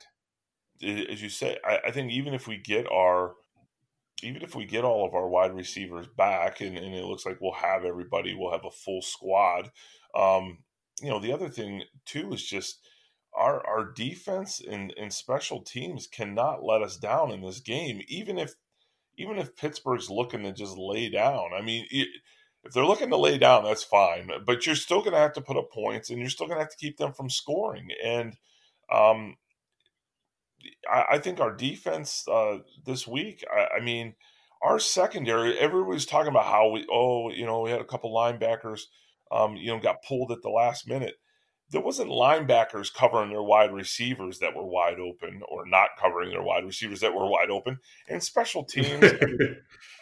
As 0.82 1.22
you 1.22 1.30
say, 1.30 1.58
I, 1.66 1.80
I 1.88 1.92
think 1.92 2.12
even 2.12 2.34
if 2.34 2.48
we 2.48 2.58
get 2.58 2.90
our 2.92 3.34
even 4.24 4.42
if 4.42 4.56
we 4.56 4.66
get 4.66 4.84
all 4.84 5.06
of 5.06 5.14
our 5.14 5.28
wide 5.28 5.54
receivers 5.54 6.08
back 6.18 6.62
and, 6.62 6.76
and, 6.76 6.96
it 6.96 7.04
looks 7.06 7.26
like 7.26 7.38
we'll 7.40 7.52
have 7.54 7.86
everybody, 7.86 8.34
we'll 8.34 8.52
have 8.52 8.66
a 8.66 8.72
full 8.72 9.02
squad. 9.02 9.70
Um, 10.16 10.58
you 11.02 11.10
know, 11.10 11.20
the 11.20 11.34
other 11.34 11.50
thing 11.50 11.84
too 12.06 12.34
is 12.34 12.44
just 12.44 12.80
our 13.36 13.66
our 13.68 13.92
defense 13.92 14.62
and, 14.62 14.94
and 14.98 15.14
special 15.14 15.62
teams 15.62 16.08
cannot 16.08 16.64
let 16.64 16.82
us 16.82 16.98
down 16.98 17.32
in 17.32 17.42
this 17.42 17.60
game, 17.60 18.02
even 18.08 18.38
if 18.38 18.56
even 19.18 19.38
if 19.38 19.56
Pittsburgh's 19.56 20.10
looking 20.10 20.44
to 20.44 20.52
just 20.52 20.78
lay 20.78 21.10
down. 21.10 21.52
I 21.58 21.62
mean, 21.62 21.86
it, 21.90 22.08
if 22.64 22.74
they're 22.74 22.86
looking 22.86 23.10
to 23.10 23.18
lay 23.18 23.38
down, 23.38 23.64
that's 23.64 23.84
fine. 23.84 24.30
But 24.46 24.66
you're 24.66 24.76
still 24.76 25.00
going 25.00 25.14
to 25.14 25.20
have 25.20 25.34
to 25.34 25.42
put 25.42 25.58
up 25.58 25.72
points, 25.72 26.10
and 26.10 26.20
you're 26.20 26.30
still 26.30 26.48
going 26.48 26.58
to 26.58 26.64
have 26.64 26.72
to 26.72 26.78
keep 26.78 26.98
them 26.98 27.14
from 27.14 27.30
scoring. 27.30 27.90
And 28.04 28.36
um, 28.92 29.38
I, 30.90 31.18
think 31.20 31.40
our 31.40 31.56
defense 31.56 32.28
uh, 32.28 32.60
this 32.86 33.08
week. 33.08 33.44
I, 33.52 33.78
I, 33.78 33.84
mean, 33.84 34.16
our 34.62 34.80
secondary. 34.80 35.58
Everybody's 35.58 36.06
talking 36.06 36.30
about 36.30 36.46
how 36.46 36.70
we. 36.70 36.86
Oh, 36.92 37.32
you 37.32 37.46
know, 37.46 37.62
we 37.62 37.72
had 37.72 37.82
a 37.82 37.86
couple 37.86 38.14
linebackers. 38.14 38.82
Um, 39.32 39.56
you 39.56 39.68
know, 39.68 39.80
got 39.80 40.04
pulled 40.04 40.32
at 40.32 40.42
the 40.42 40.50
last 40.50 40.88
minute. 40.88 41.16
There 41.70 41.82
wasn't 41.82 42.10
linebackers 42.10 42.94
covering 42.94 43.30
their 43.30 43.44
wide 43.44 43.74
receivers 43.74 44.40
that 44.40 44.56
were 44.56 44.66
wide 44.66 45.00
open, 45.00 45.42
or 45.50 45.66
not 45.68 45.90
covering 46.00 46.30
their 46.30 46.42
wide 46.42 46.64
receivers 46.64 47.02
that 47.02 47.14
were 47.14 47.30
wide 47.30 47.50
open. 47.50 47.80
And 48.08 48.24
special 48.24 48.64
teams. 48.66 49.04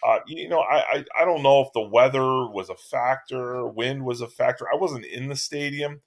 uh, 0.04 0.20
you 0.28 0.48
know, 0.48 0.60
I, 0.60 0.78
I 0.78 1.06
I 1.22 1.26
don't 1.26 1.44
know 1.44 1.62
if 1.62 1.74
the 1.74 1.82
weather 1.82 2.48
was 2.48 2.70
a 2.70 2.76
factor, 2.76 3.66
wind 3.66 4.06
was 4.06 4.22
a 4.22 4.28
factor. 4.28 4.68
I 4.72 4.78
wasn't 4.78 5.06
in 5.06 5.28
the 5.28 5.36
stadium 5.36 6.02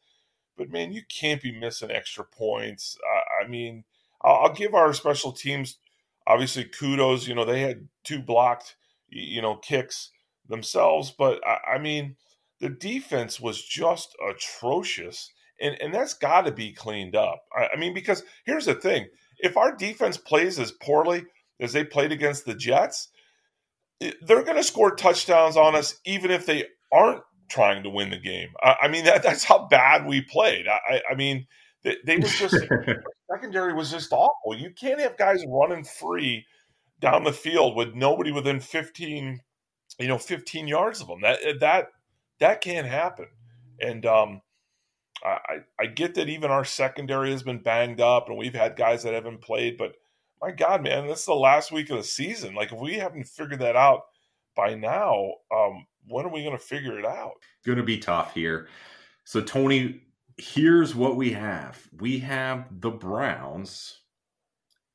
but 0.58 0.70
man, 0.70 0.92
you 0.92 1.02
can't 1.08 1.40
be 1.40 1.52
missing 1.52 1.90
extra 1.90 2.24
points. 2.24 2.98
Uh, 3.08 3.44
I 3.44 3.48
mean, 3.48 3.84
I'll, 4.20 4.34
I'll, 4.34 4.52
give 4.52 4.74
our 4.74 4.92
special 4.92 5.32
teams 5.32 5.78
obviously 6.26 6.64
kudos. 6.64 7.26
You 7.26 7.34
know, 7.34 7.44
they 7.44 7.60
had 7.60 7.88
two 8.04 8.20
blocked, 8.20 8.76
you 9.08 9.40
know, 9.40 9.56
kicks 9.56 10.10
themselves, 10.46 11.14
but 11.16 11.40
I, 11.46 11.74
I 11.74 11.78
mean, 11.78 12.16
the 12.60 12.68
defense 12.68 13.40
was 13.40 13.62
just 13.62 14.16
atrocious, 14.28 15.32
and 15.60 15.76
and 15.80 15.94
that's 15.94 16.14
got 16.14 16.42
to 16.42 16.52
be 16.52 16.72
cleaned 16.72 17.16
up. 17.16 17.42
I, 17.56 17.68
I 17.74 17.76
mean, 17.76 17.94
because 17.94 18.22
here's 18.44 18.66
the 18.66 18.74
thing: 18.74 19.06
if 19.38 19.56
our 19.56 19.74
defense 19.74 20.16
plays 20.16 20.58
as 20.58 20.72
poorly 20.72 21.24
as 21.60 21.72
they 21.72 21.84
played 21.84 22.12
against 22.12 22.44
the 22.44 22.54
Jets, 22.54 23.08
they're 24.00 24.44
going 24.44 24.56
to 24.56 24.62
score 24.62 24.94
touchdowns 24.94 25.56
on 25.56 25.74
us, 25.74 25.98
even 26.04 26.30
if 26.30 26.46
they 26.46 26.64
aren't 26.92 27.22
trying 27.48 27.82
to 27.82 27.90
win 27.90 28.10
the 28.10 28.18
game. 28.18 28.50
I, 28.62 28.76
I 28.82 28.88
mean, 28.88 29.04
that, 29.04 29.22
that's 29.22 29.44
how 29.44 29.66
bad 29.68 30.06
we 30.06 30.20
played. 30.20 30.66
I, 30.68 31.00
I 31.10 31.14
mean, 31.14 31.46
they, 31.82 31.96
they 32.04 32.16
were 32.16 32.22
just 32.22 32.56
secondary 33.32 33.74
was 33.74 33.90
just 33.90 34.12
awful. 34.12 34.54
You 34.54 34.70
can't 34.78 35.00
have 35.00 35.16
guys 35.16 35.44
running 35.48 35.84
free 35.84 36.44
down 37.00 37.24
the 37.24 37.32
field 37.32 37.76
with 37.76 37.94
nobody 37.94 38.32
within 38.32 38.60
15, 38.60 39.40
you 39.98 40.08
know, 40.08 40.18
15 40.18 40.68
yards 40.68 41.00
of 41.00 41.08
them. 41.08 41.20
That 41.22 41.38
that 41.60 41.86
that 42.40 42.60
can't 42.60 42.86
happen. 42.86 43.26
And 43.80 44.04
um, 44.06 44.42
I 45.24 45.58
I 45.78 45.86
get 45.86 46.14
that 46.14 46.28
even 46.28 46.50
our 46.50 46.64
secondary 46.64 47.30
has 47.30 47.42
been 47.42 47.62
banged 47.62 48.00
up, 48.00 48.28
and 48.28 48.38
we've 48.38 48.54
had 48.54 48.76
guys 48.76 49.02
that 49.02 49.14
haven't 49.14 49.42
played, 49.42 49.76
but 49.76 49.94
my 50.40 50.50
God, 50.50 50.82
man, 50.82 51.06
this 51.06 51.20
is 51.20 51.26
the 51.26 51.34
last 51.34 51.72
week 51.72 51.90
of 51.90 51.96
the 51.96 52.04
season. 52.04 52.54
Like 52.54 52.72
if 52.72 52.78
we 52.78 52.94
haven't 52.94 53.24
figured 53.24 53.60
that 53.60 53.76
out 53.76 54.02
by 54.54 54.74
now, 54.74 55.32
um, 55.54 55.86
when 56.06 56.24
are 56.24 56.32
we 56.32 56.44
going 56.44 56.56
to 56.56 56.62
figure 56.62 56.98
it 56.98 57.04
out? 57.04 57.34
Going 57.64 57.78
to 57.78 57.84
be 57.84 57.98
tough 57.98 58.34
here. 58.34 58.68
So, 59.24 59.40
Tony, 59.40 60.02
here's 60.36 60.94
what 60.94 61.16
we 61.16 61.32
have 61.32 61.88
we 61.98 62.18
have 62.20 62.66
the 62.80 62.90
Browns 62.90 64.00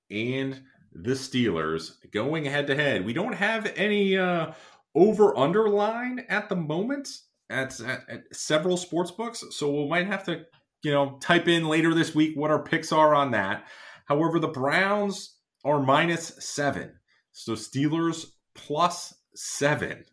and 0.09 0.61
the 0.93 1.11
Steelers 1.11 1.95
going 2.11 2.45
head 2.45 2.67
to 2.67 2.75
head. 2.75 3.05
We 3.05 3.13
don't 3.13 3.35
have 3.35 3.71
any 3.75 4.17
uh, 4.17 4.53
over 4.95 5.37
underline 5.37 6.25
at 6.29 6.49
the 6.49 6.55
moment 6.55 7.09
at, 7.53 7.79
at, 7.81 8.09
at 8.09 8.35
several 8.35 8.77
sports 8.77 9.11
books, 9.11 9.43
so 9.51 9.71
we 9.71 9.87
might 9.87 10.07
have 10.07 10.23
to 10.25 10.45
you 10.83 10.91
know 10.91 11.17
type 11.21 11.47
in 11.47 11.67
later 11.67 11.93
this 11.93 12.13
week 12.13 12.35
what 12.35 12.51
our 12.51 12.63
picks 12.63 12.91
are 12.91 13.15
on 13.15 13.31
that. 13.31 13.65
However, 14.05 14.39
the 14.39 14.47
Browns 14.47 15.37
are 15.63 15.81
minus 15.81 16.33
seven, 16.39 16.93
so 17.31 17.53
Steelers 17.53 18.25
plus 18.55 19.13
seven 19.35 20.03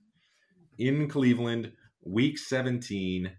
in 0.78 1.08
Cleveland, 1.08 1.72
week 2.04 2.38
17. 2.38 3.30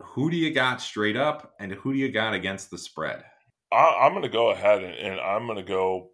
Who 0.00 0.30
do 0.30 0.36
you 0.36 0.52
got 0.52 0.80
straight 0.80 1.16
up, 1.16 1.54
and 1.58 1.72
who 1.72 1.92
do 1.92 1.98
you 1.98 2.12
got 2.12 2.34
against 2.34 2.70
the 2.70 2.78
spread? 2.78 3.24
I, 3.72 4.06
am 4.06 4.12
going 4.12 4.22
to 4.22 4.28
go 4.28 4.50
ahead 4.50 4.82
and, 4.82 4.94
and 4.94 5.20
I'm 5.20 5.46
going 5.46 5.58
to 5.58 5.64
go 5.64 6.10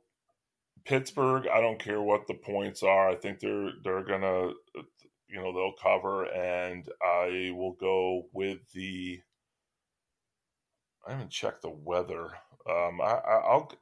Pittsburgh. 0.84 1.46
I 1.46 1.60
don't 1.60 1.78
care 1.78 2.00
what 2.00 2.26
the 2.26 2.34
points 2.34 2.82
are. 2.82 3.08
I 3.08 3.16
think 3.16 3.40
they're 3.40 3.72
they're 3.84 4.04
going 4.04 4.22
to, 4.22 4.52
cover, 5.82 6.24
and 6.24 6.88
I 7.02 7.52
will 7.54 7.72
go 7.72 8.26
with 8.32 8.58
the. 8.72 9.20
I 11.06 11.12
haven't 11.12 11.30
checked 11.30 11.62
the 11.62 11.70
weather. 11.70 12.26
Um, 12.68 13.00
I, 13.00 13.20
I, 13.26 13.54
will 13.54 13.72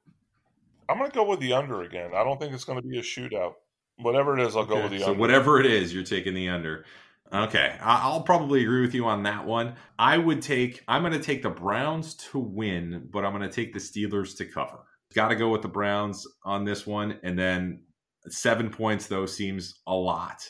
I'm 0.88 0.98
going 0.98 1.10
to 1.10 1.14
go 1.14 1.24
with 1.24 1.40
the 1.40 1.52
under 1.52 1.82
again. 1.82 2.12
I 2.14 2.24
don't 2.24 2.40
think 2.40 2.52
it's 2.52 2.64
going 2.64 2.80
to 2.80 2.86
be 2.86 2.98
a 2.98 3.02
shootout. 3.02 3.54
Whatever 3.96 4.38
it 4.38 4.46
is, 4.46 4.54
I'll 4.54 4.62
okay. 4.62 4.74
go 4.74 4.82
with 4.82 4.92
the 4.92 5.00
so 5.00 5.08
under. 5.08 5.20
whatever 5.20 5.60
it 5.60 5.66
is, 5.66 5.92
you're 5.92 6.04
taking 6.04 6.34
the 6.34 6.48
under. 6.48 6.84
Okay, 7.30 7.76
I'll 7.82 8.22
probably 8.22 8.62
agree 8.62 8.80
with 8.80 8.94
you 8.94 9.04
on 9.04 9.24
that 9.24 9.44
one. 9.44 9.74
I 9.98 10.16
would 10.16 10.40
take. 10.40 10.82
I'm 10.88 11.02
going 11.02 11.12
to 11.12 11.18
take 11.18 11.42
the 11.42 11.50
Browns 11.50 12.14
to 12.14 12.38
win, 12.38 13.08
but 13.10 13.24
I'm 13.24 13.36
going 13.36 13.48
to 13.48 13.54
take 13.54 13.74
the 13.74 13.80
Steelers 13.80 14.36
to 14.38 14.46
cover. 14.46 14.78
Got 15.14 15.28
to 15.28 15.36
go 15.36 15.50
with 15.50 15.62
the 15.62 15.68
Browns 15.68 16.26
on 16.44 16.64
this 16.64 16.86
one, 16.86 17.18
and 17.22 17.38
then 17.38 17.82
seven 18.28 18.70
points 18.70 19.06
though 19.06 19.26
seems 19.26 19.80
a 19.86 19.94
lot 19.94 20.48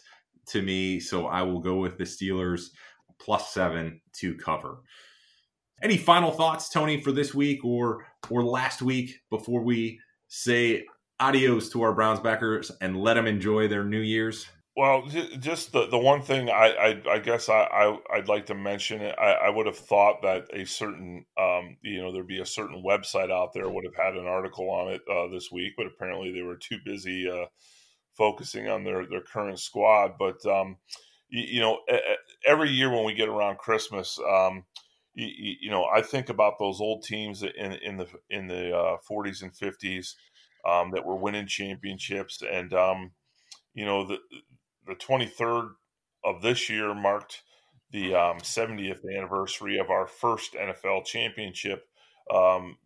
to 0.49 0.63
me, 0.63 1.01
so 1.01 1.27
I 1.27 1.43
will 1.43 1.61
go 1.61 1.77
with 1.77 1.99
the 1.99 2.05
Steelers 2.05 2.71
plus 3.19 3.53
seven 3.53 4.01
to 4.15 4.35
cover. 4.37 4.79
Any 5.83 5.97
final 5.97 6.33
thoughts, 6.33 6.69
Tony, 6.69 7.01
for 7.01 7.13
this 7.13 7.35
week 7.35 7.65
or 7.65 8.07
or 8.31 8.43
last 8.45 8.83
week 8.83 9.21
before 9.31 9.63
we 9.63 10.01
say 10.29 10.85
adios 11.21 11.71
to 11.71 11.83
our 11.83 11.93
Browns 11.93 12.21
backers 12.21 12.71
and 12.81 12.97
let 12.97 13.15
them 13.15 13.27
enjoy 13.27 13.69
their 13.69 13.85
New 13.85 14.01
Year's? 14.01 14.47
Well, 14.77 15.09
just 15.41 15.73
the, 15.73 15.89
the 15.89 15.99
one 15.99 16.23
thing 16.23 16.51
I, 16.51 17.01
I, 17.09 17.15
I 17.15 17.19
guess 17.19 17.49
I, 17.49 17.63
I 17.63 18.17
would 18.17 18.29
like 18.29 18.47
to 18.47 18.55
mention 18.55 19.03
I, 19.03 19.33
I 19.33 19.51
would 19.51 19.67
have 19.67 19.77
thought 19.77 20.23
that 20.23 20.45
a 20.53 20.65
certain 20.65 21.25
um, 21.37 21.77
you 21.83 22.01
know 22.01 22.13
there'd 22.13 22.29
be 22.29 22.41
a 22.41 22.47
certain 22.47 22.85
website 22.87 23.33
out 23.33 23.53
there 23.53 23.69
would 23.69 23.85
have 23.85 23.97
had 23.97 24.15
an 24.15 24.29
article 24.29 24.71
on 24.71 24.93
it 24.93 25.01
uh, 25.11 25.27
this 25.33 25.51
week, 25.51 25.73
but 25.77 25.87
apparently 25.87 26.33
they 26.33 26.43
were 26.43 26.57
too 26.57 26.79
busy 26.85 27.29
uh, 27.29 27.47
focusing 28.19 28.69
on 28.69 28.85
their 28.85 29.07
their 29.07 29.23
current 29.23 29.59
squad. 29.59 30.13
But 30.19 30.45
um, 30.45 30.77
you, 31.31 31.45
you, 31.53 31.61
know, 31.61 31.79
every 32.45 32.71
year 32.71 32.91
when 32.91 33.05
we 33.05 33.15
get 33.15 33.29
around 33.29 33.59
Christmas, 33.59 34.19
um, 34.29 34.65
you, 35.15 35.55
you, 35.63 35.71
know, 35.71 35.85
I 35.85 36.03
think 36.03 36.29
about 36.29 36.59
those 36.59 36.81
old 36.81 37.05
teams 37.05 37.43
in 37.43 37.73
in 37.73 37.97
the 37.97 38.09
in 38.29 38.49
the 38.49 38.77
uh, 38.77 38.97
40s 39.11 39.43
and 39.43 39.53
50s 39.55 40.15
um, 40.69 40.91
that 40.93 41.05
were 41.05 41.17
winning 41.17 41.47
championships. 41.47 42.43
And, 42.43 42.73
um, 42.73 43.13
you 43.75 43.85
know, 43.85 44.07
the, 44.07 44.19
the 44.87 44.95
23rd 44.95 45.71
of 46.25 46.43
this 46.43 46.69
year 46.69 46.95
marked 46.95 47.43
the 47.91 48.15
um, 48.15 48.39
70th 48.39 49.01
anniversary 49.17 49.79
of 49.79 49.91
our 49.91 50.07
first 50.07 50.55
NFL 50.55 51.07
championship. 51.07 51.85
Um, 52.33 52.77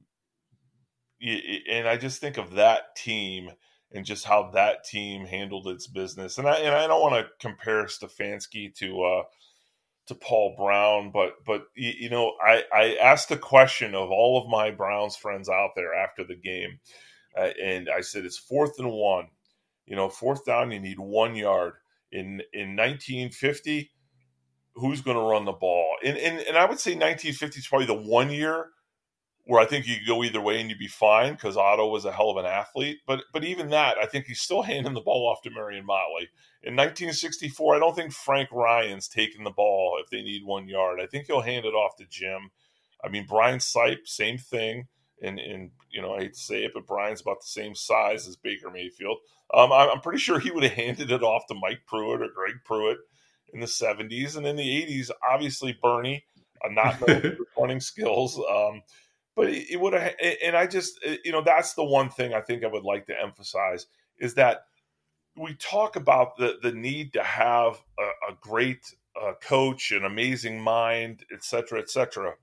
and 1.20 1.88
I 1.88 1.96
just 1.96 2.20
think 2.20 2.36
of 2.36 2.52
that 2.52 2.96
team 2.96 3.50
and 3.94 4.04
just 4.04 4.24
how 4.24 4.50
that 4.52 4.84
team 4.84 5.26
handled 5.26 5.68
its 5.68 5.86
business. 5.86 6.38
And 6.38 6.48
I 6.48 6.56
and 6.56 6.74
I 6.74 6.86
don't 6.86 7.02
want 7.02 7.14
to 7.14 7.30
compare 7.46 7.84
Stefanski 7.84 8.74
to 8.76 9.02
uh, 9.02 9.22
to 10.06 10.14
Paul 10.14 10.54
Brown, 10.58 11.10
but 11.12 11.34
but 11.46 11.64
you 11.74 12.10
know 12.10 12.32
I 12.44 12.64
I 12.74 12.96
asked 13.02 13.28
the 13.28 13.36
question 13.36 13.94
of 13.94 14.10
all 14.10 14.42
of 14.42 14.48
my 14.48 14.70
Browns 14.70 15.16
friends 15.16 15.48
out 15.48 15.70
there 15.76 15.94
after 15.94 16.24
the 16.24 16.36
game 16.36 16.78
uh, 17.36 17.50
and 17.62 17.88
I 17.88 18.00
said 18.00 18.24
it's 18.24 18.38
fourth 18.38 18.78
and 18.78 18.90
one. 18.90 19.28
You 19.86 19.96
know, 19.96 20.08
fourth 20.08 20.44
down, 20.44 20.70
you 20.70 20.80
need 20.80 20.98
one 20.98 21.34
yard. 21.34 21.74
In 22.10 22.42
in 22.52 22.76
1950, 22.76 23.90
who's 24.74 25.00
going 25.00 25.16
to 25.16 25.22
run 25.22 25.44
the 25.44 25.52
ball? 25.52 25.96
And, 26.04 26.16
and 26.18 26.40
and 26.40 26.56
I 26.56 26.66
would 26.66 26.78
say 26.78 26.92
1950 26.92 27.58
is 27.58 27.66
probably 27.66 27.86
the 27.86 27.94
one 27.94 28.30
year 28.30 28.66
where 29.44 29.60
I 29.60 29.66
think 29.66 29.86
you 29.86 29.96
could 29.96 30.06
go 30.06 30.22
either 30.22 30.40
way 30.40 30.60
and 30.60 30.70
you'd 30.70 30.78
be 30.78 30.86
fine 30.86 31.32
because 31.32 31.56
Otto 31.56 31.88
was 31.88 32.04
a 32.04 32.12
hell 32.12 32.30
of 32.30 32.36
an 32.36 32.46
athlete. 32.46 32.98
But 33.06 33.24
but 33.32 33.44
even 33.44 33.70
that, 33.70 33.98
I 33.98 34.06
think 34.06 34.26
he's 34.26 34.40
still 34.40 34.62
handing 34.62 34.94
the 34.94 35.00
ball 35.00 35.28
off 35.30 35.42
to 35.42 35.50
Marion 35.50 35.86
Motley. 35.86 36.28
In 36.62 36.76
1964, 36.76 37.74
I 37.74 37.78
don't 37.78 37.96
think 37.96 38.12
Frank 38.12 38.50
Ryan's 38.52 39.08
taking 39.08 39.44
the 39.44 39.50
ball 39.50 39.98
if 40.02 40.10
they 40.10 40.22
need 40.22 40.44
one 40.44 40.68
yard. 40.68 41.00
I 41.00 41.06
think 41.06 41.26
he'll 41.26 41.40
hand 41.40 41.64
it 41.64 41.74
off 41.74 41.96
to 41.96 42.04
Jim. 42.08 42.50
I 43.04 43.08
mean, 43.08 43.26
Brian 43.28 43.58
Sipe, 43.58 44.06
same 44.06 44.38
thing 44.38 44.86
and 45.22 45.38
and 45.38 45.70
you 45.90 46.02
know 46.02 46.14
I 46.14 46.22
hate 46.22 46.34
to 46.34 46.40
say 46.40 46.64
it, 46.64 46.72
but 46.74 46.86
Brian's 46.86 47.20
about 47.20 47.40
the 47.40 47.46
same 47.46 47.74
size 47.74 48.26
as 48.28 48.36
Baker 48.36 48.70
Mayfield. 48.70 49.18
Um, 49.54 49.72
I'm 49.72 50.00
pretty 50.00 50.18
sure 50.18 50.38
he 50.38 50.50
would 50.50 50.64
have 50.64 50.72
handed 50.72 51.10
it 51.10 51.22
off 51.22 51.46
to 51.48 51.54
Mike 51.54 51.82
Pruitt 51.86 52.22
or 52.22 52.28
Greg 52.34 52.56
Pruitt 52.64 52.98
in 53.52 53.60
the 53.60 53.66
70s, 53.66 54.36
and 54.36 54.46
in 54.46 54.56
the 54.56 54.62
80s, 54.62 55.10
obviously 55.30 55.78
Bernie, 55.82 56.24
uh, 56.64 56.70
not 56.70 57.02
running 57.58 57.80
skills. 57.80 58.38
Um, 58.38 58.82
but 59.34 59.48
it, 59.48 59.72
it 59.72 59.80
would 59.80 59.92
have, 59.92 60.14
and 60.44 60.56
I 60.56 60.66
just, 60.66 60.98
you 61.24 61.32
know, 61.32 61.42
that's 61.42 61.74
the 61.74 61.84
one 61.84 62.10
thing 62.10 62.34
I 62.34 62.40
think 62.40 62.64
I 62.64 62.68
would 62.68 62.84
like 62.84 63.06
to 63.06 63.20
emphasize 63.20 63.86
is 64.18 64.34
that 64.34 64.64
we 65.36 65.54
talk 65.54 65.96
about 65.96 66.36
the 66.36 66.58
the 66.62 66.72
need 66.72 67.14
to 67.14 67.22
have 67.22 67.82
a, 67.98 68.32
a 68.32 68.36
great 68.40 68.84
uh, 69.20 69.32
coach, 69.42 69.90
an 69.90 70.04
amazing 70.04 70.60
mind, 70.60 71.24
et 71.32 71.42
cetera, 71.42 71.80
et 71.80 71.90
cetera. 71.90 72.34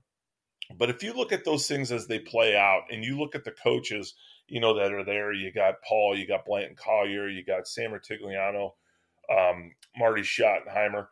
But 0.76 0.90
if 0.90 1.02
you 1.02 1.12
look 1.12 1.32
at 1.32 1.44
those 1.44 1.66
things 1.66 1.90
as 1.90 2.06
they 2.06 2.18
play 2.20 2.56
out 2.56 2.82
and 2.90 3.04
you 3.04 3.18
look 3.18 3.34
at 3.34 3.44
the 3.44 3.50
coaches, 3.50 4.14
you 4.46 4.60
know, 4.60 4.74
that 4.74 4.92
are 4.92 5.04
there, 5.04 5.32
you 5.32 5.52
got 5.52 5.82
Paul, 5.88 6.16
you 6.16 6.26
got 6.26 6.44
Blanton 6.44 6.76
Collier, 6.76 7.28
you 7.28 7.44
got 7.44 7.66
Sam 7.66 7.90
Rutigliano, 7.90 8.72
um, 9.36 9.72
Marty 9.96 10.22
Schottenheimer. 10.22 11.08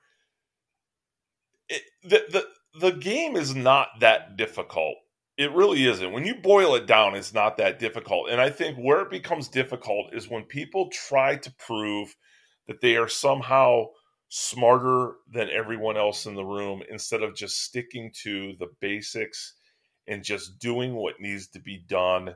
It, 1.69 1.83
the, 2.03 2.25
the, 2.31 2.81
the 2.81 2.93
game 2.93 3.37
is 3.37 3.55
not 3.55 3.89
that 4.01 4.37
difficult 4.37 4.97
It 5.39 5.53
really 5.53 5.87
isn't. 5.87 6.13
When 6.13 6.27
you 6.27 6.35
boil 6.35 6.75
it 6.75 6.87
down, 6.87 7.15
it's 7.15 7.33
not 7.33 7.57
that 7.59 7.79
difficult. 7.79 8.29
And 8.29 8.41
I 8.41 8.51
think 8.51 8.77
where 8.77 9.03
it 9.03 9.11
becomes 9.11 9.47
difficult 9.47 10.13
is 10.13 10.29
when 10.29 10.43
people 10.43 10.91
try 10.91 11.37
to 11.37 11.55
prove 11.55 12.17
that 12.67 12.81
they 12.81 12.97
are 12.97 13.09
somehow 13.09 13.87
smarter 14.29 15.13
than 15.33 15.49
everyone 15.49 15.97
else 15.97 16.27
in 16.27 16.35
the 16.35 16.45
room 16.45 16.83
instead 16.91 17.23
of 17.23 17.37
just 17.37 17.63
sticking 17.63 18.11
to 18.23 18.55
the 18.59 18.67
basics 18.81 19.55
and 20.09 20.25
just 20.25 20.59
doing 20.59 20.95
what 20.95 21.21
needs 21.21 21.47
to 21.49 21.61
be 21.61 21.85
done 21.87 22.35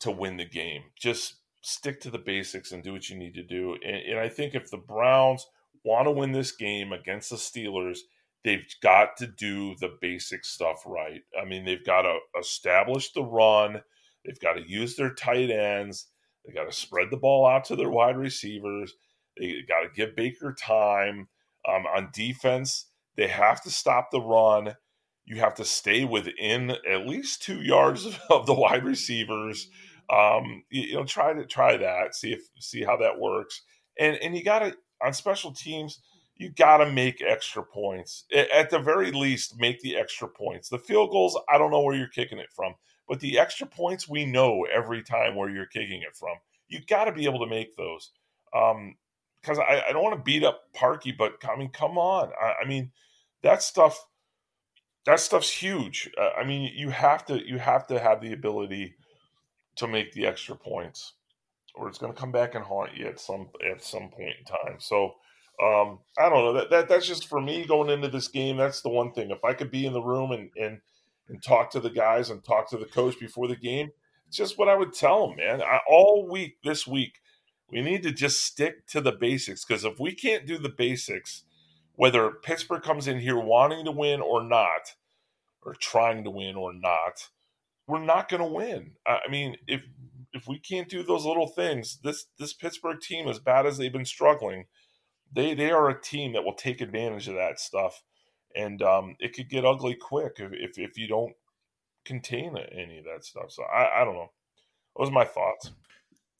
to 0.00 0.10
win 0.10 0.36
the 0.36 0.44
game. 0.44 0.82
Just 0.94 1.36
stick 1.62 1.98
to 2.02 2.10
the 2.10 2.18
basics 2.18 2.72
and 2.72 2.82
do 2.82 2.92
what 2.92 3.08
you 3.08 3.16
need 3.16 3.34
to 3.34 3.42
do. 3.42 3.74
And, 3.82 3.96
and 3.96 4.18
I 4.18 4.28
think 4.28 4.54
if 4.54 4.70
the 4.70 4.76
Browns 4.76 5.46
want 5.82 6.06
to 6.06 6.10
win 6.10 6.32
this 6.32 6.52
game 6.52 6.92
against 6.92 7.30
the 7.30 7.36
Steelers, 7.36 8.00
they've 8.44 8.66
got 8.82 9.16
to 9.18 9.26
do 9.26 9.74
the 9.80 9.96
basic 10.00 10.44
stuff 10.44 10.82
right. 10.86 11.22
I 11.40 11.44
mean, 11.44 11.64
they've 11.64 11.84
got 11.84 12.02
to 12.02 12.18
establish 12.38 13.12
the 13.12 13.22
run, 13.24 13.82
they've 14.24 14.40
got 14.40 14.54
to 14.54 14.68
use 14.68 14.96
their 14.96 15.14
tight 15.14 15.50
ends, 15.50 16.08
they 16.44 16.52
got 16.52 16.64
to 16.64 16.76
spread 16.76 17.08
the 17.10 17.16
ball 17.16 17.46
out 17.46 17.64
to 17.66 17.76
their 17.76 17.90
wide 17.90 18.16
receivers, 18.16 18.94
they 19.38 19.62
got 19.68 19.82
to 19.82 19.88
give 19.94 20.16
Baker 20.16 20.54
time. 20.54 21.28
Um, 21.68 21.86
on 21.86 22.08
defense, 22.12 22.86
they 23.16 23.28
have 23.28 23.62
to 23.62 23.70
stop 23.70 24.10
the 24.10 24.20
run. 24.20 24.74
You 25.24 25.36
have 25.36 25.54
to 25.54 25.64
stay 25.64 26.04
within 26.04 26.70
at 26.70 27.06
least 27.06 27.42
two 27.42 27.62
yards 27.62 28.04
of 28.30 28.46
the 28.46 28.54
wide 28.54 28.84
receivers. 28.84 29.68
Um, 30.10 30.64
you, 30.70 30.82
you 30.82 30.94
know, 30.94 31.04
try 31.04 31.32
to 31.32 31.46
try 31.46 31.76
that. 31.76 32.16
See 32.16 32.32
if 32.32 32.40
see 32.58 32.82
how 32.82 32.96
that 32.96 33.20
works. 33.20 33.62
And 33.98 34.16
and 34.16 34.36
you 34.36 34.42
got 34.42 34.60
to 34.60 34.76
on 35.00 35.12
special 35.12 35.52
teams 35.52 36.00
you 36.42 36.50
got 36.50 36.78
to 36.78 36.90
make 36.90 37.22
extra 37.22 37.62
points. 37.62 38.24
At 38.34 38.68
the 38.68 38.80
very 38.80 39.12
least, 39.12 39.58
make 39.60 39.80
the 39.80 39.96
extra 39.96 40.28
points. 40.28 40.68
The 40.68 40.78
field 40.78 41.10
goals, 41.10 41.38
I 41.48 41.56
don't 41.56 41.70
know 41.70 41.80
where 41.80 41.96
you're 41.96 42.08
kicking 42.08 42.38
it 42.38 42.52
from, 42.52 42.74
but 43.08 43.20
the 43.20 43.38
extra 43.38 43.66
points, 43.66 44.08
we 44.08 44.26
know 44.26 44.66
every 44.72 45.02
time 45.02 45.36
where 45.36 45.48
you're 45.48 45.66
kicking 45.66 46.02
it 46.02 46.16
from. 46.16 46.36
You 46.68 46.80
got 46.88 47.04
to 47.04 47.12
be 47.12 47.26
able 47.26 47.38
to 47.38 47.46
make 47.46 47.76
those. 47.76 48.10
Um, 48.54 48.96
because 49.40 49.58
I, 49.58 49.82
I, 49.88 49.92
don't 49.92 50.04
want 50.04 50.16
to 50.16 50.22
beat 50.22 50.44
up 50.44 50.72
Parkey, 50.72 51.16
but 51.16 51.34
I 51.48 51.56
mean, 51.56 51.70
come 51.70 51.98
on. 51.98 52.30
I, 52.40 52.62
I 52.62 52.68
mean, 52.68 52.92
that 53.42 53.62
stuff, 53.62 54.06
that 55.04 55.18
stuff's 55.18 55.50
huge. 55.50 56.10
Uh, 56.20 56.30
I 56.38 56.44
mean, 56.44 56.72
you 56.74 56.90
have 56.90 57.24
to, 57.26 57.44
you 57.44 57.58
have 57.58 57.86
to 57.88 57.98
have 57.98 58.20
the 58.20 58.32
ability 58.32 58.94
to 59.76 59.88
make 59.88 60.12
the 60.12 60.26
extra 60.26 60.54
points, 60.54 61.14
or 61.74 61.88
it's 61.88 61.98
going 61.98 62.12
to 62.12 62.18
come 62.18 62.30
back 62.30 62.54
and 62.54 62.64
haunt 62.64 62.94
you 62.94 63.06
at 63.06 63.18
some 63.18 63.48
at 63.68 63.82
some 63.82 64.10
point 64.10 64.34
in 64.38 64.44
time. 64.44 64.76
So 64.78 65.14
um, 65.62 65.98
I 66.18 66.28
don't 66.28 66.44
know 66.44 66.52
that, 66.54 66.70
that 66.70 66.88
that's 66.88 67.06
just 67.06 67.28
for 67.28 67.40
me 67.40 67.64
going 67.64 67.90
into 67.90 68.08
this 68.08 68.28
game. 68.28 68.56
That's 68.56 68.80
the 68.80 68.88
one 68.88 69.12
thing. 69.12 69.30
If 69.30 69.44
I 69.44 69.54
could 69.54 69.70
be 69.70 69.86
in 69.86 69.92
the 69.92 70.02
room 70.02 70.32
and 70.32 70.50
and 70.56 70.80
and 71.28 71.42
talk 71.42 71.70
to 71.70 71.80
the 71.80 71.90
guys 71.90 72.30
and 72.30 72.42
talk 72.44 72.68
to 72.70 72.76
the 72.76 72.86
coach 72.86 73.18
before 73.18 73.48
the 73.48 73.56
game, 73.56 73.90
it's 74.26 74.36
just 74.36 74.58
what 74.58 74.68
I 74.68 74.76
would 74.76 74.92
tell 74.92 75.28
them, 75.28 75.36
man. 75.36 75.62
I, 75.62 75.80
all 75.88 76.28
week 76.28 76.56
this 76.64 76.86
week, 76.86 77.20
we 77.70 77.80
need 77.80 78.02
to 78.02 78.12
just 78.12 78.44
stick 78.44 78.86
to 78.88 79.00
the 79.00 79.12
basics 79.12 79.64
because 79.64 79.84
if 79.84 80.00
we 80.00 80.14
can't 80.14 80.46
do 80.46 80.58
the 80.58 80.68
basics, 80.68 81.44
whether 81.94 82.30
Pittsburgh 82.30 82.82
comes 82.82 83.06
in 83.06 83.20
here 83.20 83.38
wanting 83.38 83.84
to 83.84 83.92
win 83.92 84.20
or 84.20 84.42
not, 84.42 84.94
or 85.64 85.74
trying 85.74 86.24
to 86.24 86.30
win 86.30 86.56
or 86.56 86.72
not, 86.72 87.28
we're 87.86 88.02
not 88.02 88.28
going 88.28 88.42
to 88.42 88.48
win. 88.48 88.92
I 89.06 89.20
mean, 89.30 89.56
if 89.66 89.82
if 90.32 90.48
we 90.48 90.58
can't 90.58 90.88
do 90.88 91.02
those 91.02 91.24
little 91.24 91.48
things, 91.48 91.98
this 92.02 92.26
this 92.38 92.52
Pittsburgh 92.52 93.00
team, 93.00 93.28
as 93.28 93.38
bad 93.38 93.66
as 93.66 93.78
they've 93.78 93.92
been 93.92 94.04
struggling, 94.04 94.64
they 95.32 95.54
they 95.54 95.70
are 95.70 95.88
a 95.88 96.00
team 96.00 96.32
that 96.32 96.44
will 96.44 96.54
take 96.54 96.80
advantage 96.80 97.28
of 97.28 97.34
that 97.34 97.58
stuff, 97.58 98.02
and 98.54 98.82
um, 98.82 99.16
it 99.18 99.34
could 99.34 99.48
get 99.48 99.64
ugly 99.64 99.94
quick 99.94 100.34
if, 100.38 100.52
if, 100.52 100.78
if 100.78 100.98
you 100.98 101.08
don't 101.08 101.34
contain 102.04 102.56
any 102.56 102.98
of 102.98 103.04
that 103.04 103.24
stuff. 103.24 103.50
So 103.50 103.62
I, 103.62 104.02
I 104.02 104.04
don't 104.04 104.14
know. 104.14 104.30
Those 104.96 105.08
are 105.08 105.12
my 105.12 105.24
thoughts. 105.24 105.70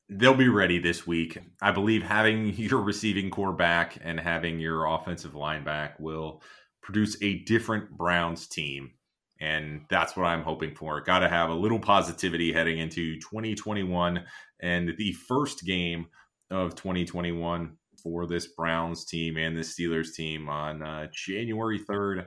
They'll 0.08 0.34
be 0.34 0.48
ready 0.48 0.78
this 0.78 1.06
week. 1.06 1.38
I 1.62 1.70
believe 1.70 2.02
having 2.02 2.48
your 2.56 2.80
receiving 2.80 3.30
corps 3.30 3.52
back 3.52 3.98
and 4.02 4.20
having 4.20 4.60
your 4.60 4.86
offensive 4.86 5.34
line 5.34 5.64
back 5.64 5.98
will 5.98 6.42
produce 6.82 7.16
a 7.22 7.38
different 7.44 7.90
Browns 7.90 8.46
team. 8.46 8.92
And 9.40 9.82
that's 9.88 10.16
what 10.16 10.26
I'm 10.26 10.42
hoping 10.42 10.74
for. 10.74 11.00
Got 11.00 11.20
to 11.20 11.28
have 11.28 11.50
a 11.50 11.54
little 11.54 11.80
positivity 11.80 12.52
heading 12.52 12.78
into 12.78 13.18
2021 13.20 14.24
and 14.60 14.94
the 14.96 15.12
first 15.12 15.64
game 15.64 16.06
of 16.50 16.76
2021 16.76 17.76
for 18.02 18.26
this 18.26 18.46
Browns 18.46 19.04
team 19.04 19.36
and 19.36 19.56
this 19.56 19.74
Steelers 19.74 20.14
team 20.14 20.48
on 20.48 20.82
uh, 20.82 21.08
January 21.12 21.78
3rd 21.78 22.26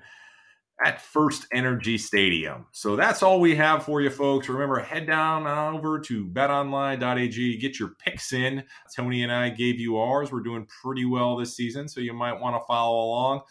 at 0.84 1.02
First 1.02 1.48
Energy 1.54 1.98
Stadium. 1.98 2.66
So 2.72 2.96
that's 2.96 3.24
all 3.24 3.40
we 3.40 3.56
have 3.56 3.86
for 3.86 4.02
you, 4.02 4.10
folks. 4.10 4.50
Remember, 4.50 4.80
head 4.80 5.08
down 5.08 5.48
over 5.48 6.00
to 6.02 6.26
betonline.ag, 6.26 7.58
get 7.58 7.80
your 7.80 7.92
picks 8.00 8.34
in. 8.34 8.64
Tony 8.96 9.24
and 9.24 9.32
I 9.32 9.50
gave 9.50 9.80
you 9.80 9.98
ours. 9.98 10.32
We're 10.32 10.42
doing 10.42 10.68
pretty 10.82 11.06
well 11.06 11.38
this 11.38 11.56
season, 11.56 11.88
so 11.88 12.02
you 12.02 12.14
might 12.14 12.42
want 12.42 12.56
to 12.56 12.66
follow 12.68 13.06
along. 13.06 13.42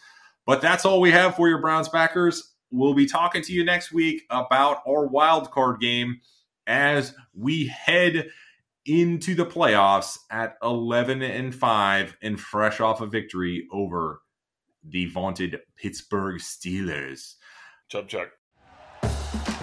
But 0.45 0.61
that's 0.61 0.85
all 0.85 1.01
we 1.01 1.11
have 1.11 1.35
for 1.35 1.49
your 1.49 1.61
Browns 1.61 1.89
backers. 1.89 2.53
We'll 2.69 2.93
be 2.93 3.07
talking 3.07 3.41
to 3.41 3.53
you 3.53 3.63
next 3.63 3.91
week 3.91 4.23
about 4.29 4.83
our 4.87 5.07
wild 5.07 5.49
card 5.49 5.79
game 5.79 6.19
as 6.67 7.13
we 7.33 7.67
head 7.67 8.29
into 8.85 9.35
the 9.35 9.45
playoffs 9.45 10.17
at 10.29 10.55
11 10.61 11.21
and 11.21 11.53
5 11.53 12.17
and 12.21 12.39
fresh 12.39 12.79
off 12.79 13.01
a 13.01 13.07
victory 13.07 13.67
over 13.71 14.21
the 14.87 15.05
vaunted 15.07 15.59
Pittsburgh 15.75 16.39
Steelers. 16.39 17.35
Chubb 17.89 18.07
check. 18.07 18.29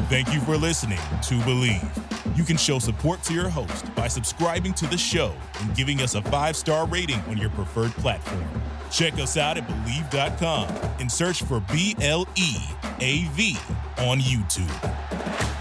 Thank 0.08 0.32
you 0.34 0.40
for 0.40 0.56
listening 0.56 0.98
to 0.98 1.34
Bleav. 1.40 2.36
You 2.36 2.44
can 2.44 2.56
show 2.56 2.78
support 2.78 3.22
to 3.24 3.34
your 3.34 3.48
host 3.48 3.94
by 3.94 4.08
subscribing 4.08 4.74
to 4.74 4.86
the 4.86 4.98
show 4.98 5.34
and 5.60 5.74
giving 5.74 6.00
us 6.00 6.14
a 6.14 6.22
five 6.22 6.56
star 6.56 6.86
rating 6.86 7.20
on 7.28 7.38
your 7.38 7.50
preferred 7.50 7.92
platform. 7.92 8.44
Check 8.90 9.14
us 9.14 9.36
out 9.36 9.56
at 9.56 9.66
Bleav.com 9.66 10.68
and 11.00 11.10
search 11.10 11.42
for 11.44 11.60
B 11.72 11.96
L 12.00 12.28
E 12.36 12.56
A 13.00 13.24
V 13.32 13.56
on 13.98 14.18
YouTube. 14.20 15.51